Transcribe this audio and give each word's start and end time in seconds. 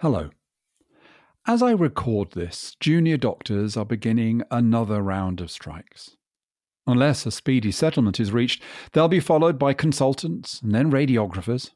Hello. 0.00 0.30
As 1.46 1.62
I 1.62 1.72
record 1.72 2.30
this, 2.30 2.74
junior 2.80 3.18
doctors 3.18 3.76
are 3.76 3.84
beginning 3.84 4.42
another 4.50 5.02
round 5.02 5.42
of 5.42 5.50
strikes. 5.50 6.16
Unless 6.86 7.26
a 7.26 7.30
speedy 7.30 7.70
settlement 7.70 8.18
is 8.18 8.32
reached, 8.32 8.62
they'll 8.92 9.08
be 9.08 9.20
followed 9.20 9.58
by 9.58 9.74
consultants 9.74 10.62
and 10.62 10.74
then 10.74 10.90
radiographers. 10.90 11.72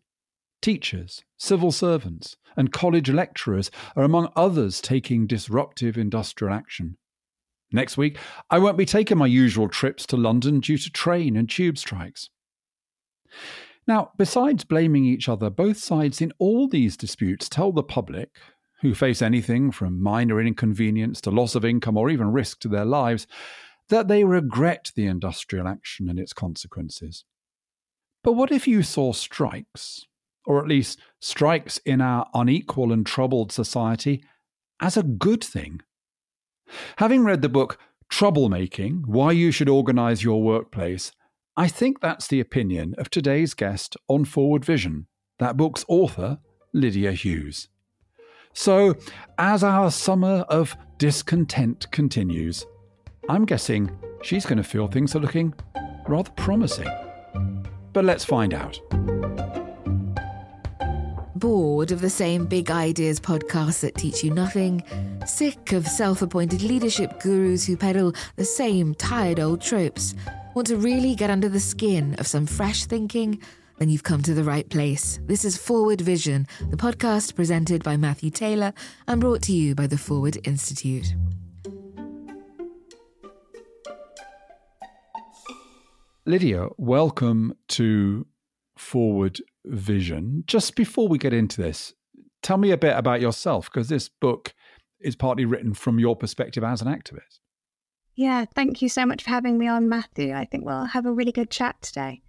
Teachers, 0.62 1.22
civil 1.36 1.70
servants, 1.70 2.38
and 2.56 2.72
college 2.72 3.10
lecturers 3.10 3.70
are 3.94 4.04
among 4.04 4.32
others 4.34 4.80
taking 4.80 5.26
disruptive 5.26 5.98
industrial 5.98 6.54
action. 6.54 6.96
Next 7.72 7.98
week, 7.98 8.16
I 8.48 8.58
won't 8.58 8.78
be 8.78 8.86
taking 8.86 9.18
my 9.18 9.26
usual 9.26 9.68
trips 9.68 10.06
to 10.06 10.16
London 10.16 10.60
due 10.60 10.78
to 10.78 10.90
train 10.90 11.36
and 11.36 11.46
tube 11.46 11.76
strikes. 11.76 12.30
Now, 13.86 14.12
besides 14.16 14.64
blaming 14.64 15.04
each 15.04 15.28
other, 15.28 15.50
both 15.50 15.76
sides 15.76 16.20
in 16.20 16.32
all 16.38 16.68
these 16.68 16.96
disputes 16.96 17.48
tell 17.48 17.72
the 17.72 17.82
public, 17.82 18.30
who 18.80 18.94
face 18.94 19.22
anything 19.22 19.70
from 19.70 20.02
minor 20.02 20.40
inconvenience 20.40 21.20
to 21.22 21.30
loss 21.30 21.54
of 21.54 21.64
income 21.64 21.96
or 21.96 22.10
even 22.10 22.32
risk 22.32 22.60
to 22.60 22.68
their 22.68 22.84
lives, 22.84 23.26
that 23.88 24.08
they 24.08 24.24
regret 24.24 24.90
the 24.96 25.06
industrial 25.06 25.68
action 25.68 26.08
and 26.08 26.18
its 26.18 26.32
consequences. 26.32 27.24
But 28.22 28.32
what 28.32 28.50
if 28.50 28.66
you 28.66 28.82
saw 28.82 29.12
strikes, 29.12 30.06
or 30.46 30.58
at 30.60 30.68
least 30.68 30.98
strikes 31.20 31.78
in 31.78 32.00
our 32.00 32.26
unequal 32.32 32.92
and 32.92 33.04
troubled 33.04 33.52
society, 33.52 34.24
as 34.80 34.96
a 34.96 35.02
good 35.02 35.44
thing? 35.44 35.80
Having 36.96 37.24
read 37.24 37.42
the 37.42 37.50
book 37.50 37.78
Troublemaking 38.10 39.06
Why 39.06 39.32
You 39.32 39.50
Should 39.50 39.68
Organize 39.68 40.24
Your 40.24 40.42
Workplace, 40.42 41.12
I 41.56 41.68
think 41.68 42.00
that's 42.00 42.26
the 42.26 42.40
opinion 42.40 42.96
of 42.98 43.10
today's 43.10 43.54
guest 43.54 43.96
on 44.08 44.24
Forward 44.24 44.64
Vision, 44.64 45.06
that 45.38 45.56
book's 45.56 45.84
author, 45.86 46.38
Lydia 46.72 47.12
Hughes. 47.12 47.68
So, 48.52 48.96
as 49.38 49.62
our 49.62 49.92
summer 49.92 50.44
of 50.48 50.76
discontent 50.98 51.88
continues, 51.92 52.66
I'm 53.28 53.44
guessing 53.44 53.96
she's 54.24 54.44
going 54.44 54.58
to 54.58 54.64
feel 54.64 54.88
things 54.88 55.14
are 55.14 55.20
looking 55.20 55.54
rather 56.08 56.32
promising. 56.32 56.88
But 57.92 58.04
let's 58.04 58.24
find 58.24 58.52
out. 58.52 58.80
Bored 61.36 61.92
of 61.92 62.00
the 62.00 62.10
same 62.10 62.46
big 62.46 62.68
ideas 62.72 63.20
podcasts 63.20 63.80
that 63.82 63.94
teach 63.94 64.24
you 64.24 64.34
nothing? 64.34 64.82
Sick 65.24 65.70
of 65.70 65.86
self 65.86 66.20
appointed 66.20 66.62
leadership 66.62 67.20
gurus 67.20 67.64
who 67.64 67.76
peddle 67.76 68.12
the 68.34 68.44
same 68.44 68.96
tired 68.96 69.38
old 69.38 69.60
tropes? 69.60 70.16
Want 70.54 70.68
to 70.68 70.76
really 70.76 71.16
get 71.16 71.30
under 71.30 71.48
the 71.48 71.58
skin 71.58 72.14
of 72.20 72.28
some 72.28 72.46
fresh 72.46 72.84
thinking? 72.84 73.40
Then 73.78 73.88
you've 73.88 74.04
come 74.04 74.22
to 74.22 74.34
the 74.34 74.44
right 74.44 74.68
place. 74.68 75.18
This 75.24 75.44
is 75.44 75.56
Forward 75.56 76.00
Vision, 76.00 76.46
the 76.70 76.76
podcast 76.76 77.34
presented 77.34 77.82
by 77.82 77.96
Matthew 77.96 78.30
Taylor 78.30 78.72
and 79.08 79.20
brought 79.20 79.42
to 79.42 79.52
you 79.52 79.74
by 79.74 79.88
the 79.88 79.98
Forward 79.98 80.38
Institute. 80.44 81.12
Lydia, 86.24 86.68
welcome 86.78 87.54
to 87.70 88.24
Forward 88.78 89.40
Vision. 89.64 90.44
Just 90.46 90.76
before 90.76 91.08
we 91.08 91.18
get 91.18 91.32
into 91.32 91.60
this, 91.60 91.94
tell 92.44 92.58
me 92.58 92.70
a 92.70 92.78
bit 92.78 92.96
about 92.96 93.20
yourself 93.20 93.68
because 93.72 93.88
this 93.88 94.08
book 94.08 94.54
is 95.00 95.16
partly 95.16 95.46
written 95.46 95.74
from 95.74 95.98
your 95.98 96.14
perspective 96.14 96.62
as 96.62 96.80
an 96.80 96.86
activist. 96.86 97.40
Yeah, 98.16 98.44
thank 98.54 98.80
you 98.80 98.88
so 98.88 99.04
much 99.04 99.24
for 99.24 99.30
having 99.30 99.58
me 99.58 99.66
on, 99.66 99.88
Matthew. 99.88 100.34
I 100.34 100.44
think 100.44 100.64
we'll 100.64 100.84
have 100.84 101.04
a 101.04 101.12
really 101.12 101.32
good 101.32 101.50
chat 101.50 101.80
today. 101.82 102.22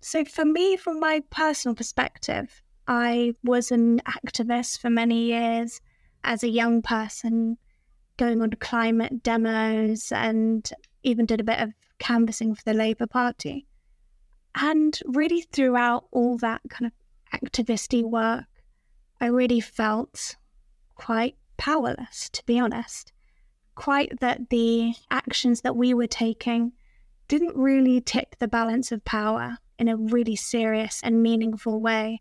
So, 0.00 0.24
for 0.24 0.44
me, 0.44 0.76
from 0.76 1.00
my 1.00 1.22
personal 1.28 1.74
perspective, 1.74 2.62
I 2.86 3.34
was 3.44 3.70
an 3.70 4.00
activist 4.00 4.80
for 4.80 4.88
many 4.88 5.26
years 5.26 5.82
as 6.24 6.42
a 6.42 6.48
young 6.48 6.80
person, 6.80 7.58
going 8.16 8.40
on 8.40 8.50
to 8.50 8.56
climate 8.56 9.22
demos 9.22 10.10
and 10.12 10.68
even 11.02 11.26
did 11.26 11.40
a 11.40 11.44
bit 11.44 11.60
of 11.60 11.74
canvassing 11.98 12.54
for 12.54 12.62
the 12.64 12.74
Labour 12.74 13.06
Party. 13.06 13.66
And 14.54 14.98
really, 15.04 15.42
throughout 15.52 16.06
all 16.10 16.38
that 16.38 16.62
kind 16.70 16.90
of 16.90 17.40
activisty 17.40 18.02
work, 18.02 18.46
I 19.20 19.26
really 19.26 19.60
felt 19.60 20.36
quite 20.94 21.36
powerless, 21.58 22.30
to 22.30 22.42
be 22.46 22.58
honest 22.58 23.12
quite 23.78 24.18
that 24.18 24.50
the 24.50 24.92
actions 25.08 25.60
that 25.60 25.76
we 25.76 25.94
were 25.94 26.08
taking 26.08 26.72
didn't 27.28 27.56
really 27.56 28.00
tip 28.00 28.34
the 28.40 28.48
balance 28.48 28.90
of 28.90 29.04
power 29.04 29.56
in 29.78 29.86
a 29.86 29.96
really 29.96 30.34
serious 30.34 31.00
and 31.04 31.22
meaningful 31.22 31.80
way. 31.80 32.20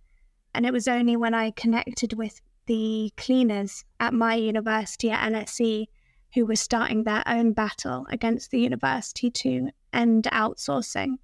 And 0.54 0.68
it 0.68 0.72
was 0.72 0.88
only 0.88 1.18
when 1.18 1.34
I 1.34 1.50
connected 1.50 2.14
with 2.14 2.40
the 2.68 3.12
cleaners 3.18 3.84
at 4.00 4.14
my 4.14 4.36
university 4.36 5.10
at 5.10 5.32
LSE 5.32 5.88
who 6.36 6.46
were 6.46 6.56
starting 6.56 7.04
their 7.04 7.24
own 7.26 7.54
battle 7.54 8.06
against 8.12 8.52
the 8.52 8.60
university 8.60 9.32
to 9.32 9.70
end 9.92 10.26
outsourcing 10.32 11.16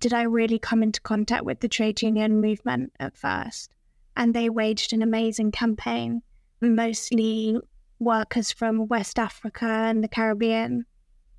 did 0.00 0.12
I 0.12 0.22
really 0.22 0.58
come 0.58 0.82
into 0.82 1.00
contact 1.00 1.44
with 1.44 1.60
the 1.60 1.68
trade 1.68 2.02
union 2.02 2.40
movement 2.40 2.92
at 2.98 3.16
first. 3.16 3.72
And 4.16 4.34
they 4.34 4.50
waged 4.50 4.92
an 4.92 5.02
amazing 5.02 5.52
campaign, 5.52 6.22
mostly 6.60 7.56
workers 7.98 8.52
from 8.52 8.88
West 8.88 9.18
Africa 9.18 9.66
and 9.66 10.02
the 10.02 10.08
Caribbean. 10.08 10.86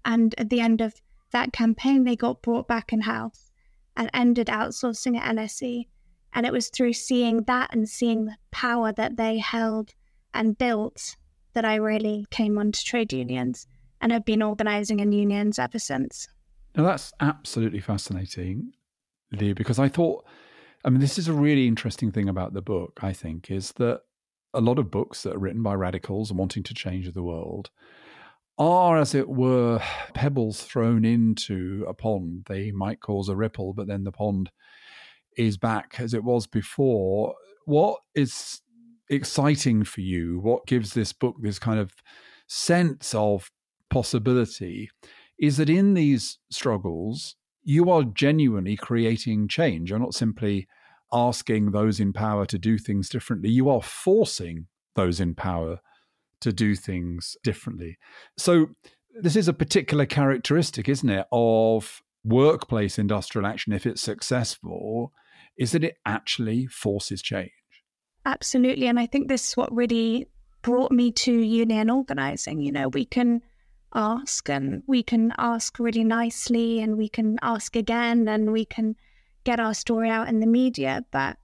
And 0.05 0.33
at 0.37 0.49
the 0.49 0.59
end 0.59 0.81
of 0.81 0.93
that 1.31 1.53
campaign, 1.53 2.03
they 2.03 2.15
got 2.15 2.41
brought 2.41 2.67
back 2.67 2.93
in 2.93 3.01
house 3.01 3.51
and 3.95 4.09
ended 4.13 4.47
outsourcing 4.47 5.17
at 5.17 5.35
LSE. 5.35 5.87
And 6.33 6.45
it 6.45 6.53
was 6.53 6.69
through 6.69 6.93
seeing 6.93 7.43
that 7.43 7.73
and 7.73 7.87
seeing 7.89 8.25
the 8.25 8.35
power 8.51 8.91
that 8.93 9.17
they 9.17 9.39
held 9.39 9.93
and 10.33 10.57
built 10.57 11.15
that 11.53 11.65
I 11.65 11.75
really 11.75 12.25
came 12.29 12.57
onto 12.57 12.83
trade 12.83 13.11
unions 13.11 13.67
and 13.99 14.11
have 14.11 14.25
been 14.25 14.43
organizing 14.43 14.99
in 14.99 15.11
unions 15.11 15.57
ever 15.57 15.79
since. 15.79 16.27
Now, 16.75 16.83
that's 16.83 17.11
absolutely 17.19 17.79
fascinating, 17.79 18.73
Lee, 19.31 19.53
because 19.53 19.79
I 19.79 19.89
thought, 19.89 20.23
I 20.85 20.89
mean, 20.91 20.99
this 20.99 21.17
is 21.17 21.27
a 21.27 21.33
really 21.33 21.67
interesting 21.67 22.11
thing 22.11 22.29
about 22.29 22.53
the 22.53 22.61
book, 22.61 22.99
I 23.01 23.13
think, 23.13 23.49
is 23.49 23.71
that 23.73 24.01
a 24.57 24.61
lot 24.61 24.79
of 24.79 24.89
books 24.89 25.21
that 25.21 25.35
are 25.35 25.39
written 25.39 25.61
by 25.61 25.75
radicals 25.75 26.33
wanting 26.33 26.63
to 26.63 26.73
change 26.73 27.11
the 27.13 27.23
world 27.23 27.69
are, 28.57 28.97
as 28.97 29.13
it 29.13 29.29
were, 29.29 29.79
pebbles 30.13 30.63
thrown 30.63 31.05
into 31.05 31.85
a 31.87 31.93
pond. 31.93 32.45
They 32.49 32.71
might 32.71 32.99
cause 32.99 33.29
a 33.29 33.35
ripple, 33.35 33.73
but 33.73 33.87
then 33.87 34.03
the 34.03 34.11
pond 34.11 34.49
is 35.37 35.57
back 35.57 35.99
as 35.99 36.13
it 36.13 36.23
was 36.23 36.47
before. 36.47 37.35
What 37.65 37.99
is 38.15 38.61
exciting 39.09 39.83
for 39.83 40.01
you? 40.01 40.39
What 40.39 40.65
gives 40.65 40.93
this 40.93 41.13
book 41.13 41.35
this 41.39 41.59
kind 41.59 41.79
of 41.79 41.93
sense 42.47 43.13
of 43.13 43.51
possibility 43.91 44.89
is 45.39 45.57
that 45.57 45.69
in 45.69 45.93
these 45.93 46.39
struggles, 46.49 47.35
you 47.61 47.91
are 47.91 48.03
genuinely 48.03 48.75
creating 48.75 49.47
change. 49.47 49.91
You're 49.91 49.99
not 49.99 50.15
simply 50.15 50.67
asking 51.11 51.71
those 51.71 51.99
in 51.99 52.13
power 52.13 52.45
to 52.45 52.57
do 52.57 52.77
things 52.77 53.09
differently. 53.09 53.49
You 53.49 53.69
are 53.69 53.81
forcing 53.81 54.67
those 54.95 55.19
in 55.19 55.35
power 55.35 55.79
to 56.41 56.53
do 56.53 56.75
things 56.75 57.35
differently. 57.43 57.97
So, 58.37 58.67
this 59.19 59.35
is 59.35 59.47
a 59.47 59.53
particular 59.53 60.05
characteristic, 60.05 60.87
isn't 60.87 61.09
it, 61.09 61.25
of 61.31 62.01
workplace 62.23 62.99
industrial 62.99 63.47
action, 63.47 63.73
if 63.73 63.87
it's 63.87 64.01
successful, 64.01 65.11
is 65.57 65.71
that 65.71 65.83
it 65.83 65.95
actually 66.05 66.67
forces 66.67 67.21
change. 67.21 67.51
Absolutely. 68.25 68.87
And 68.87 68.99
I 68.99 69.05
think 69.07 69.27
this 69.27 69.49
is 69.49 69.57
what 69.57 69.73
really 69.73 70.27
brought 70.61 70.91
me 70.91 71.11
to 71.13 71.31
union 71.31 71.89
organizing. 71.89 72.61
You 72.61 72.71
know, 72.71 72.89
we 72.89 73.05
can 73.05 73.41
ask 73.93 74.49
and 74.49 74.83
we 74.85 75.01
can 75.01 75.33
ask 75.37 75.79
really 75.79 76.03
nicely 76.03 76.79
and 76.81 76.97
we 76.97 77.09
can 77.09 77.37
ask 77.41 77.75
again 77.75 78.27
and 78.27 78.51
we 78.51 78.65
can 78.65 78.95
get 79.47 79.61
our 79.61 79.73
story 79.73 80.09
out 80.09 80.27
in 80.27 80.41
the 80.41 80.45
media, 80.45 81.05
but 81.09 81.37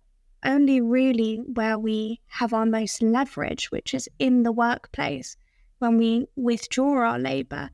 only 0.44 0.82
really 0.82 1.38
where 1.54 1.80
we 1.80 2.20
have 2.28 2.54
our 2.54 2.66
most 2.66 3.02
leverage, 3.02 3.72
which 3.72 3.94
is 3.94 4.10
in 4.20 4.44
the 4.44 4.52
workplace. 4.52 5.38
When 5.80 5.98
we 5.98 6.28
withdraw 6.36 7.12
our 7.12 7.18
labour, 7.18 7.70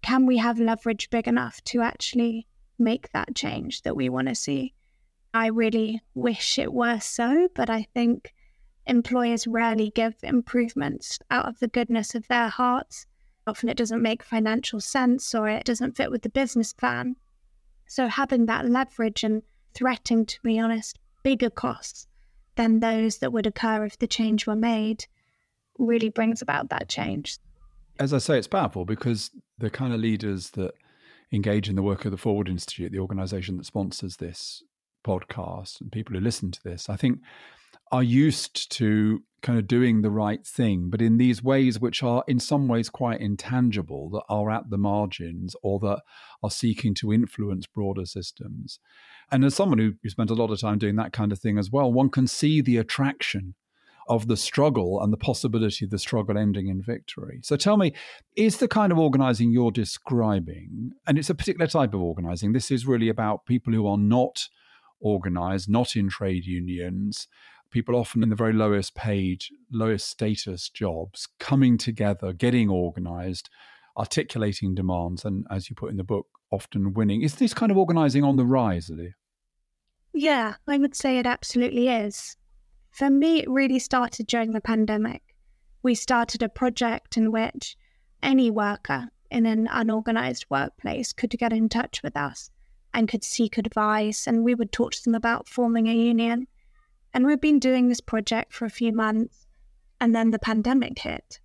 can 0.00 0.26
we 0.26 0.36
have 0.36 0.60
leverage 0.60 1.10
big 1.10 1.26
enough 1.26 1.60
to 1.64 1.80
actually 1.80 2.46
make 2.78 3.10
that 3.10 3.34
change 3.34 3.82
that 3.82 3.96
we 3.96 4.08
want 4.08 4.28
to 4.28 4.36
see? 4.36 4.74
I 5.34 5.48
really 5.48 6.00
wish 6.14 6.56
it 6.56 6.72
were 6.72 7.00
so, 7.00 7.48
but 7.56 7.68
I 7.68 7.88
think 7.94 8.32
employers 8.86 9.48
rarely 9.48 9.90
give 9.90 10.14
improvements 10.22 11.18
out 11.32 11.48
of 11.48 11.58
the 11.58 11.66
goodness 11.66 12.14
of 12.14 12.28
their 12.28 12.48
hearts. 12.48 13.06
Often 13.44 13.70
it 13.70 13.76
doesn't 13.76 14.00
make 14.00 14.22
financial 14.22 14.80
sense 14.80 15.34
or 15.34 15.48
it 15.48 15.64
doesn't 15.64 15.96
fit 15.96 16.12
with 16.12 16.22
the 16.22 16.28
business 16.28 16.72
plan. 16.72 17.16
So 17.88 18.06
having 18.06 18.46
that 18.46 18.70
leverage 18.70 19.24
and 19.24 19.42
threatening, 19.74 20.26
to 20.26 20.40
be 20.42 20.58
honest, 20.58 20.98
bigger 21.22 21.50
costs 21.50 22.06
than 22.56 22.80
those 22.80 23.18
that 23.18 23.32
would 23.32 23.46
occur 23.46 23.84
if 23.84 23.98
the 23.98 24.06
change 24.06 24.46
were 24.46 24.56
made 24.56 25.06
really 25.78 26.08
brings 26.08 26.40
about 26.40 26.68
that 26.70 26.88
change. 26.88 27.38
As 27.98 28.12
I 28.12 28.18
say, 28.18 28.38
it's 28.38 28.46
powerful 28.46 28.84
because 28.84 29.30
the 29.58 29.70
kind 29.70 29.92
of 29.92 30.00
leaders 30.00 30.50
that 30.50 30.72
engage 31.32 31.68
in 31.68 31.76
the 31.76 31.82
work 31.82 32.04
of 32.04 32.10
the 32.10 32.16
Forward 32.16 32.48
Institute, 32.48 32.92
the 32.92 32.98
organization 32.98 33.56
that 33.56 33.66
sponsors 33.66 34.16
this 34.16 34.62
podcast, 35.04 35.80
and 35.80 35.90
people 35.90 36.14
who 36.14 36.20
listen 36.20 36.50
to 36.50 36.62
this, 36.62 36.88
I 36.88 36.96
think 36.96 37.18
are 37.94 38.02
used 38.02 38.72
to 38.72 39.22
kind 39.40 39.56
of 39.56 39.68
doing 39.68 40.02
the 40.02 40.10
right 40.10 40.44
thing, 40.44 40.90
but 40.90 41.00
in 41.00 41.16
these 41.16 41.44
ways 41.44 41.78
which 41.78 42.02
are 42.02 42.24
in 42.26 42.40
some 42.40 42.66
ways 42.66 42.90
quite 42.90 43.20
intangible, 43.20 44.10
that 44.10 44.24
are 44.28 44.50
at 44.50 44.68
the 44.68 44.76
margins 44.76 45.54
or 45.62 45.78
that 45.78 46.00
are 46.42 46.50
seeking 46.50 46.92
to 46.92 47.12
influence 47.12 47.68
broader 47.68 48.04
systems. 48.04 48.80
And 49.30 49.44
as 49.44 49.54
someone 49.54 49.78
who, 49.78 49.92
who 50.02 50.08
spent 50.08 50.30
a 50.30 50.34
lot 50.34 50.50
of 50.50 50.60
time 50.60 50.78
doing 50.78 50.96
that 50.96 51.12
kind 51.12 51.30
of 51.30 51.38
thing 51.38 51.56
as 51.56 51.70
well, 51.70 51.92
one 51.92 52.10
can 52.10 52.26
see 52.26 52.60
the 52.60 52.78
attraction 52.78 53.54
of 54.08 54.26
the 54.26 54.36
struggle 54.36 55.00
and 55.00 55.12
the 55.12 55.16
possibility 55.16 55.84
of 55.84 55.92
the 55.92 55.98
struggle 56.00 56.36
ending 56.36 56.66
in 56.66 56.82
victory. 56.82 57.38
So 57.44 57.56
tell 57.56 57.76
me, 57.76 57.92
is 58.34 58.56
the 58.56 58.66
kind 58.66 58.90
of 58.90 58.98
organizing 58.98 59.52
you're 59.52 59.70
describing, 59.70 60.90
and 61.06 61.16
it's 61.16 61.30
a 61.30 61.34
particular 61.34 61.68
type 61.68 61.94
of 61.94 62.02
organizing, 62.02 62.54
this 62.54 62.72
is 62.72 62.88
really 62.88 63.08
about 63.08 63.46
people 63.46 63.72
who 63.72 63.86
are 63.86 63.98
not 63.98 64.48
organized, 65.00 65.68
not 65.68 65.94
in 65.94 66.08
trade 66.08 66.44
unions, 66.44 67.28
people 67.74 67.96
often 67.96 68.22
in 68.22 68.28
the 68.28 68.36
very 68.36 68.52
lowest 68.52 68.94
paid, 68.94 69.42
lowest 69.72 70.08
status 70.08 70.68
jobs 70.68 71.26
coming 71.40 71.76
together, 71.76 72.32
getting 72.32 72.70
organized, 72.70 73.50
articulating 73.98 74.76
demands, 74.76 75.24
and 75.24 75.44
as 75.50 75.68
you 75.68 75.74
put 75.74 75.90
in 75.90 75.96
the 75.96 76.04
book, 76.04 76.28
often 76.52 76.94
winning. 76.94 77.22
Is 77.22 77.34
this 77.34 77.52
kind 77.52 77.72
of 77.72 77.76
organizing 77.76 78.22
on 78.22 78.36
the 78.36 78.46
rise, 78.46 78.88
Lydia? 78.88 79.14
Yeah, 80.12 80.54
I 80.68 80.78
would 80.78 80.94
say 80.94 81.18
it 81.18 81.26
absolutely 81.26 81.88
is. 81.88 82.36
For 82.92 83.10
me, 83.10 83.40
it 83.40 83.50
really 83.50 83.80
started 83.80 84.28
during 84.28 84.52
the 84.52 84.60
pandemic. 84.60 85.22
We 85.82 85.96
started 85.96 86.44
a 86.44 86.48
project 86.48 87.16
in 87.16 87.32
which 87.32 87.76
any 88.22 88.52
worker 88.52 89.08
in 89.32 89.46
an 89.46 89.68
unorganized 89.68 90.46
workplace 90.48 91.12
could 91.12 91.30
get 91.30 91.52
in 91.52 91.68
touch 91.68 92.04
with 92.04 92.16
us 92.16 92.50
and 92.92 93.08
could 93.08 93.24
seek 93.24 93.58
advice, 93.58 94.28
and 94.28 94.44
we 94.44 94.54
would 94.54 94.70
talk 94.70 94.92
to 94.92 95.02
them 95.02 95.16
about 95.16 95.48
forming 95.48 95.88
a 95.88 95.92
union. 95.92 96.46
And 97.14 97.24
we've 97.24 97.40
been 97.40 97.58
doing 97.58 97.88
this 97.88 98.02
project 98.02 98.52
for 98.52 98.66
a 98.66 98.70
few 98.70 98.92
months, 98.92 99.46
and 100.00 100.14
then 100.14 100.30
the 100.30 100.38
pandemic 100.38 100.98
hit, 100.98 101.40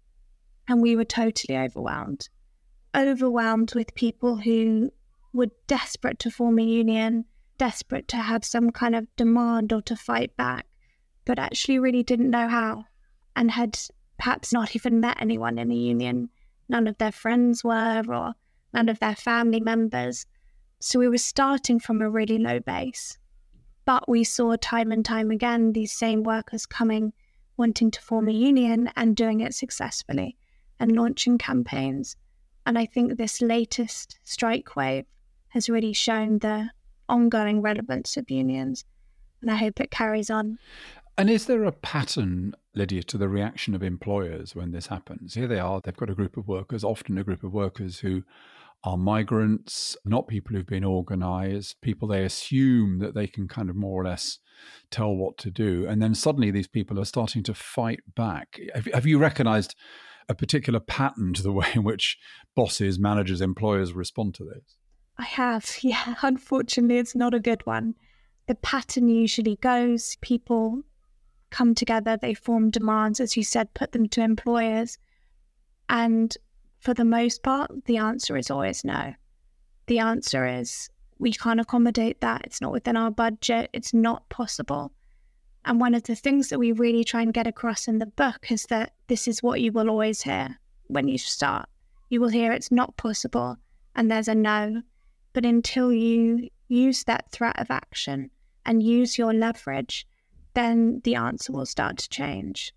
and 0.67 0.81
we 0.81 0.97
were 0.97 1.05
totally 1.05 1.57
overwhelmed. 1.57 2.27
Overwhelmed 2.93 3.73
with 3.73 3.95
people 3.95 4.35
who 4.35 4.91
were 5.31 5.47
desperate 5.67 6.19
to 6.19 6.31
form 6.31 6.59
a 6.59 6.63
union, 6.63 7.23
desperate 7.57 8.09
to 8.09 8.17
have 8.17 8.43
some 8.43 8.71
kind 8.71 8.95
of 8.95 9.07
demand 9.15 9.71
or 9.71 9.81
to 9.83 9.95
fight 9.95 10.35
back 10.35 10.65
but 11.29 11.37
actually 11.37 11.77
really 11.77 12.01
didn't 12.01 12.31
know 12.31 12.47
how 12.47 12.83
and 13.35 13.51
had 13.51 13.79
perhaps 14.17 14.51
not 14.51 14.75
even 14.75 14.99
met 14.99 15.15
anyone 15.21 15.59
in 15.59 15.69
the 15.69 15.75
union. 15.75 16.27
None 16.67 16.87
of 16.87 16.97
their 16.97 17.11
friends 17.11 17.63
were, 17.63 18.01
or 18.09 18.33
none 18.73 18.89
of 18.89 18.97
their 18.97 19.13
family 19.13 19.59
members. 19.59 20.25
So 20.79 20.97
we 20.97 21.07
were 21.07 21.19
starting 21.19 21.79
from 21.79 22.01
a 22.01 22.09
really 22.09 22.39
low 22.39 22.59
base. 22.59 23.18
But 23.85 24.07
we 24.07 24.23
saw 24.23 24.55
time 24.55 24.91
and 24.91 25.03
time 25.03 25.31
again 25.31 25.73
these 25.73 25.91
same 25.91 26.23
workers 26.23 26.65
coming, 26.65 27.13
wanting 27.57 27.91
to 27.91 28.01
form 28.01 28.27
a 28.27 28.33
union 28.33 28.91
and 28.95 29.15
doing 29.15 29.39
it 29.39 29.53
successfully 29.53 30.37
and 30.79 30.95
launching 30.95 31.37
campaigns. 31.37 32.15
And 32.65 32.77
I 32.77 32.85
think 32.85 33.17
this 33.17 33.41
latest 33.41 34.19
strike 34.23 34.75
wave 34.75 35.05
has 35.49 35.69
really 35.69 35.93
shown 35.93 36.39
the 36.39 36.69
ongoing 37.07 37.61
relevance 37.61 38.15
of 38.17 38.29
unions. 38.29 38.85
And 39.41 39.49
I 39.49 39.55
hope 39.55 39.79
it 39.79 39.91
carries 39.91 40.29
on. 40.29 40.59
And 41.17 41.29
is 41.29 41.47
there 41.47 41.65
a 41.65 41.71
pattern, 41.71 42.53
Lydia, 42.75 43.03
to 43.03 43.17
the 43.17 43.27
reaction 43.27 43.75
of 43.75 43.83
employers 43.83 44.55
when 44.55 44.71
this 44.71 44.87
happens? 44.87 45.33
Here 45.33 45.47
they 45.47 45.59
are, 45.59 45.81
they've 45.83 45.95
got 45.95 46.09
a 46.09 46.15
group 46.15 46.37
of 46.37 46.47
workers, 46.47 46.83
often 46.83 47.17
a 47.17 47.23
group 47.23 47.43
of 47.43 47.53
workers 47.53 47.99
who 47.99 48.23
are 48.83 48.97
migrants, 48.97 49.97
not 50.05 50.27
people 50.27 50.55
who've 50.55 50.65
been 50.65 50.83
organized, 50.83 51.75
people 51.81 52.07
they 52.07 52.23
assume 52.23 52.99
that 52.99 53.13
they 53.13 53.27
can 53.27 53.47
kind 53.47 53.69
of 53.69 53.75
more 53.75 54.01
or 54.01 54.05
less 54.05 54.39
tell 54.89 55.13
what 55.13 55.37
to 55.39 55.51
do. 55.51 55.85
And 55.87 56.01
then 56.01 56.15
suddenly 56.15 56.51
these 56.51 56.67
people 56.67 56.99
are 56.99 57.05
starting 57.05 57.43
to 57.43 57.53
fight 57.53 57.99
back. 58.15 58.59
Have, 58.73 58.87
have 58.93 59.05
you 59.05 59.17
recognized 59.17 59.75
a 60.29 60.35
particular 60.35 60.79
pattern 60.79 61.33
to 61.33 61.43
the 61.43 61.51
way 61.59 61.67
in 61.73 61.83
which 61.83 62.17
bosses, 62.55 62.99
managers, 62.99 63.41
employers 63.41 63.93
respond 63.93 64.35
to 64.35 64.45
this? 64.45 64.75
I 65.17 65.23
have, 65.23 65.77
yeah. 65.81 66.15
Unfortunately, 66.21 66.97
it's 66.97 67.15
not 67.15 67.33
a 67.33 67.39
good 67.39 67.65
one. 67.65 67.95
The 68.47 68.55
pattern 68.55 69.09
usually 69.09 69.57
goes 69.57 70.17
people 70.21 70.83
come 71.49 71.75
together, 71.75 72.17
they 72.17 72.33
form 72.33 72.69
demands, 72.69 73.19
as 73.19 73.35
you 73.35 73.43
said, 73.43 73.73
put 73.73 73.91
them 73.91 74.07
to 74.09 74.21
employers. 74.21 74.97
And 75.87 76.35
for 76.79 76.93
the 76.93 77.05
most 77.05 77.43
part, 77.43 77.85
the 77.85 77.97
answer 77.97 78.37
is 78.37 78.49
always 78.49 78.83
no. 78.83 79.13
The 79.87 79.99
answer 79.99 80.45
is 80.45 80.89
we 81.17 81.33
can't 81.33 81.59
accommodate 81.59 82.21
that. 82.21 82.41
It's 82.45 82.61
not 82.61 82.71
within 82.71 82.95
our 82.95 83.11
budget. 83.11 83.69
It's 83.73 83.93
not 83.93 84.27
possible. 84.29 84.93
And 85.65 85.81
one 85.81 85.93
of 85.93 86.03
the 86.03 86.15
things 86.15 86.49
that 86.49 86.59
we 86.59 86.71
really 86.71 87.03
try 87.03 87.21
and 87.21 87.33
get 87.33 87.47
across 87.47 87.87
in 87.87 87.99
the 87.99 88.05
book 88.05 88.49
is 88.49 88.63
that 88.69 88.93
this 89.07 89.27
is 89.27 89.43
what 89.43 89.61
you 89.61 89.71
will 89.71 89.89
always 89.89 90.21
hear 90.21 90.57
when 90.87 91.07
you 91.07 91.17
start. 91.17 91.67
You 92.09 92.21
will 92.21 92.29
hear 92.29 92.51
it's 92.53 92.71
not 92.71 92.95
possible 92.97 93.57
and 93.95 94.09
there's 94.09 94.29
a 94.29 94.35
no. 94.35 94.81
But 95.33 95.45
until 95.45 95.91
you 95.91 96.49
use 96.69 97.03
that 97.03 97.29
threat 97.31 97.59
of 97.59 97.69
action 97.69 98.31
and 98.65 98.81
use 98.81 99.17
your 99.17 99.33
leverage, 99.33 100.07
then 100.53 101.01
the 101.03 101.15
answer 101.15 101.51
will 101.51 101.65
start 101.65 101.97
to 101.97 102.09
change. 102.09 102.73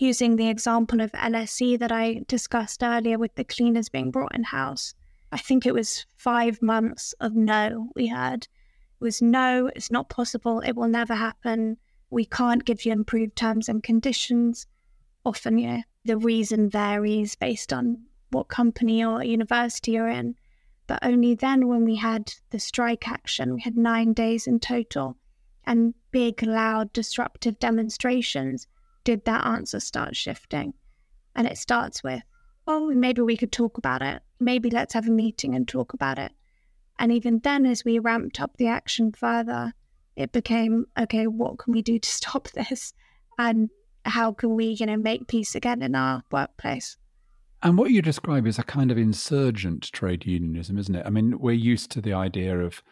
Using 0.00 0.36
the 0.36 0.48
example 0.48 1.00
of 1.00 1.10
LSE 1.10 1.76
that 1.80 1.90
I 1.90 2.22
discussed 2.28 2.84
earlier 2.84 3.18
with 3.18 3.34
the 3.34 3.42
cleaners 3.42 3.88
being 3.88 4.12
brought 4.12 4.32
in 4.32 4.44
house, 4.44 4.94
I 5.32 5.38
think 5.38 5.66
it 5.66 5.74
was 5.74 6.06
five 6.16 6.62
months 6.62 7.14
of 7.18 7.34
no 7.34 7.90
we 7.96 8.06
heard. 8.06 8.44
It 8.44 9.04
was 9.04 9.20
no, 9.20 9.70
it's 9.74 9.90
not 9.90 10.08
possible, 10.08 10.60
it 10.60 10.76
will 10.76 10.86
never 10.86 11.14
happen, 11.14 11.78
we 12.10 12.24
can't 12.24 12.64
give 12.64 12.86
you 12.86 12.92
improved 12.92 13.34
terms 13.34 13.68
and 13.68 13.82
conditions. 13.82 14.66
Often, 15.24 15.58
yeah, 15.58 15.82
the 16.04 16.16
reason 16.16 16.70
varies 16.70 17.34
based 17.34 17.72
on 17.72 18.04
what 18.30 18.46
company 18.46 19.04
or 19.04 19.24
university 19.24 19.92
you're 19.92 20.08
in. 20.08 20.36
But 20.86 21.00
only 21.02 21.34
then, 21.34 21.66
when 21.66 21.84
we 21.84 21.96
had 21.96 22.32
the 22.50 22.60
strike 22.60 23.08
action, 23.08 23.52
we 23.54 23.60
had 23.60 23.76
nine 23.76 24.12
days 24.12 24.46
in 24.46 24.60
total 24.60 25.16
and 25.64 25.92
big, 26.12 26.42
loud, 26.42 26.92
disruptive 26.92 27.58
demonstrations 27.58 28.68
did 29.08 29.24
that 29.24 29.46
answer 29.46 29.80
start 29.80 30.14
shifting. 30.14 30.74
And 31.34 31.46
it 31.46 31.56
starts 31.56 32.04
with, 32.04 32.20
well, 32.66 32.88
maybe 32.88 33.22
we 33.22 33.38
could 33.38 33.50
talk 33.50 33.78
about 33.78 34.02
it. 34.02 34.20
Maybe 34.38 34.68
let's 34.68 34.92
have 34.92 35.08
a 35.08 35.10
meeting 35.10 35.54
and 35.54 35.66
talk 35.66 35.94
about 35.94 36.18
it. 36.18 36.30
And 36.98 37.10
even 37.10 37.40
then, 37.42 37.64
as 37.64 37.86
we 37.86 38.00
ramped 38.00 38.38
up 38.38 38.58
the 38.58 38.66
action 38.66 39.12
further, 39.12 39.72
it 40.14 40.30
became, 40.30 40.84
okay, 41.00 41.26
what 41.26 41.58
can 41.58 41.72
we 41.72 41.80
do 41.80 41.98
to 41.98 42.06
stop 42.06 42.50
this? 42.54 42.92
And 43.38 43.70
how 44.04 44.32
can 44.32 44.54
we, 44.54 44.76
you 44.78 44.84
know, 44.84 44.98
make 44.98 45.26
peace 45.26 45.54
again 45.54 45.80
in 45.80 45.94
our 45.94 46.22
workplace? 46.30 46.98
And 47.62 47.78
what 47.78 47.90
you 47.90 48.02
describe 48.02 48.46
is 48.46 48.58
a 48.58 48.62
kind 48.62 48.90
of 48.90 48.98
insurgent 48.98 49.90
trade 49.90 50.26
unionism, 50.26 50.76
isn't 50.76 50.94
it? 50.94 51.06
I 51.06 51.08
mean, 51.08 51.38
we're 51.38 51.52
used 51.52 51.90
to 51.92 52.02
the 52.02 52.12
idea 52.12 52.58
of 52.58 52.82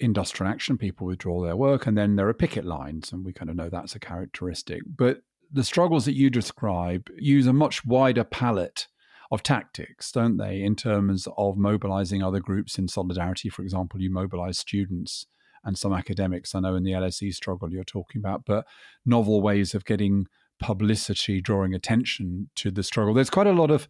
industrial 0.00 0.50
action, 0.50 0.78
people 0.78 1.06
withdraw 1.06 1.44
their 1.44 1.54
work, 1.54 1.86
and 1.86 1.96
then 1.96 2.16
there 2.16 2.28
are 2.28 2.34
picket 2.34 2.64
lines, 2.64 3.12
and 3.12 3.24
we 3.24 3.32
kind 3.32 3.50
of 3.50 3.54
know 3.54 3.68
that's 3.68 3.94
a 3.94 4.00
characteristic. 4.00 4.82
But 4.84 5.22
the 5.52 5.64
struggles 5.64 6.04
that 6.04 6.16
you 6.16 6.30
describe 6.30 7.08
use 7.16 7.46
a 7.46 7.52
much 7.52 7.84
wider 7.84 8.24
palette 8.24 8.88
of 9.30 9.42
tactics, 9.42 10.12
don't 10.12 10.36
they, 10.36 10.62
in 10.62 10.76
terms 10.76 11.26
of 11.36 11.56
mobilizing 11.56 12.22
other 12.22 12.40
groups 12.40 12.78
in 12.78 12.88
solidarity? 12.88 13.48
For 13.48 13.62
example, 13.62 14.00
you 14.00 14.10
mobilize 14.10 14.58
students 14.58 15.26
and 15.64 15.78
some 15.78 15.92
academics, 15.92 16.54
I 16.54 16.60
know 16.60 16.74
in 16.76 16.84
the 16.84 16.92
LSE 16.92 17.32
struggle 17.32 17.70
you're 17.70 17.84
talking 17.84 18.20
about, 18.20 18.44
but 18.44 18.66
novel 19.06 19.40
ways 19.40 19.74
of 19.74 19.84
getting 19.84 20.26
publicity, 20.60 21.40
drawing 21.40 21.74
attention 21.74 22.50
to 22.56 22.70
the 22.70 22.82
struggle. 22.82 23.14
There's 23.14 23.30
quite 23.30 23.46
a 23.46 23.52
lot 23.52 23.70
of, 23.70 23.88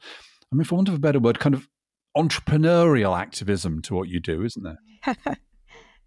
I 0.53 0.57
mean, 0.57 0.65
for 0.65 0.77
want 0.77 0.89
of 0.89 0.95
a 0.95 1.01
better 1.01 1.19
word, 1.19 1.41
kind 1.41 1.55
of 1.55 1.69
entrepreneurial 2.17 3.19
activism 3.19 3.83
to 3.83 3.95
what 3.95 4.09
you 4.09 4.21
do, 4.21 4.45
isn't 4.45 4.63
there? 4.63 5.37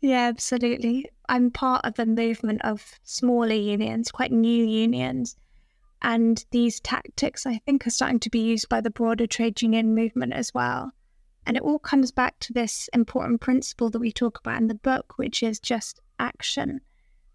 Yeah, 0.02 0.28
absolutely. 0.28 1.10
I'm 1.28 1.52
part 1.52 1.84
of 1.86 1.98
a 1.98 2.06
movement 2.06 2.62
of 2.64 3.00
smaller 3.04 3.54
unions, 3.54 4.12
quite 4.12 4.32
new 4.32 4.66
unions. 4.66 5.36
And 6.02 6.44
these 6.52 6.80
tactics, 6.80 7.46
I 7.46 7.58
think, 7.66 7.88
are 7.88 7.92
starting 7.92 8.20
to 8.20 8.30
be 8.30 8.40
used 8.40 8.70
by 8.70 8.82
the 8.82 8.92
broader 8.92 9.26
trade 9.26 9.62
union 9.62 9.96
movement 9.96 10.34
as 10.34 10.54
well. 10.54 10.92
And 11.48 11.58
it 11.58 11.64
all 11.64 11.80
comes 11.80 12.12
back 12.12 12.38
to 12.42 12.54
this 12.54 12.90
important 12.94 13.42
principle 13.42 13.90
that 13.90 14.00
we 14.00 14.12
talk 14.12 14.40
about 14.40 14.62
in 14.62 14.68
the 14.68 14.76
book, 14.76 15.14
which 15.18 15.42
is 15.42 15.60
just 15.60 16.00
action. 16.20 16.82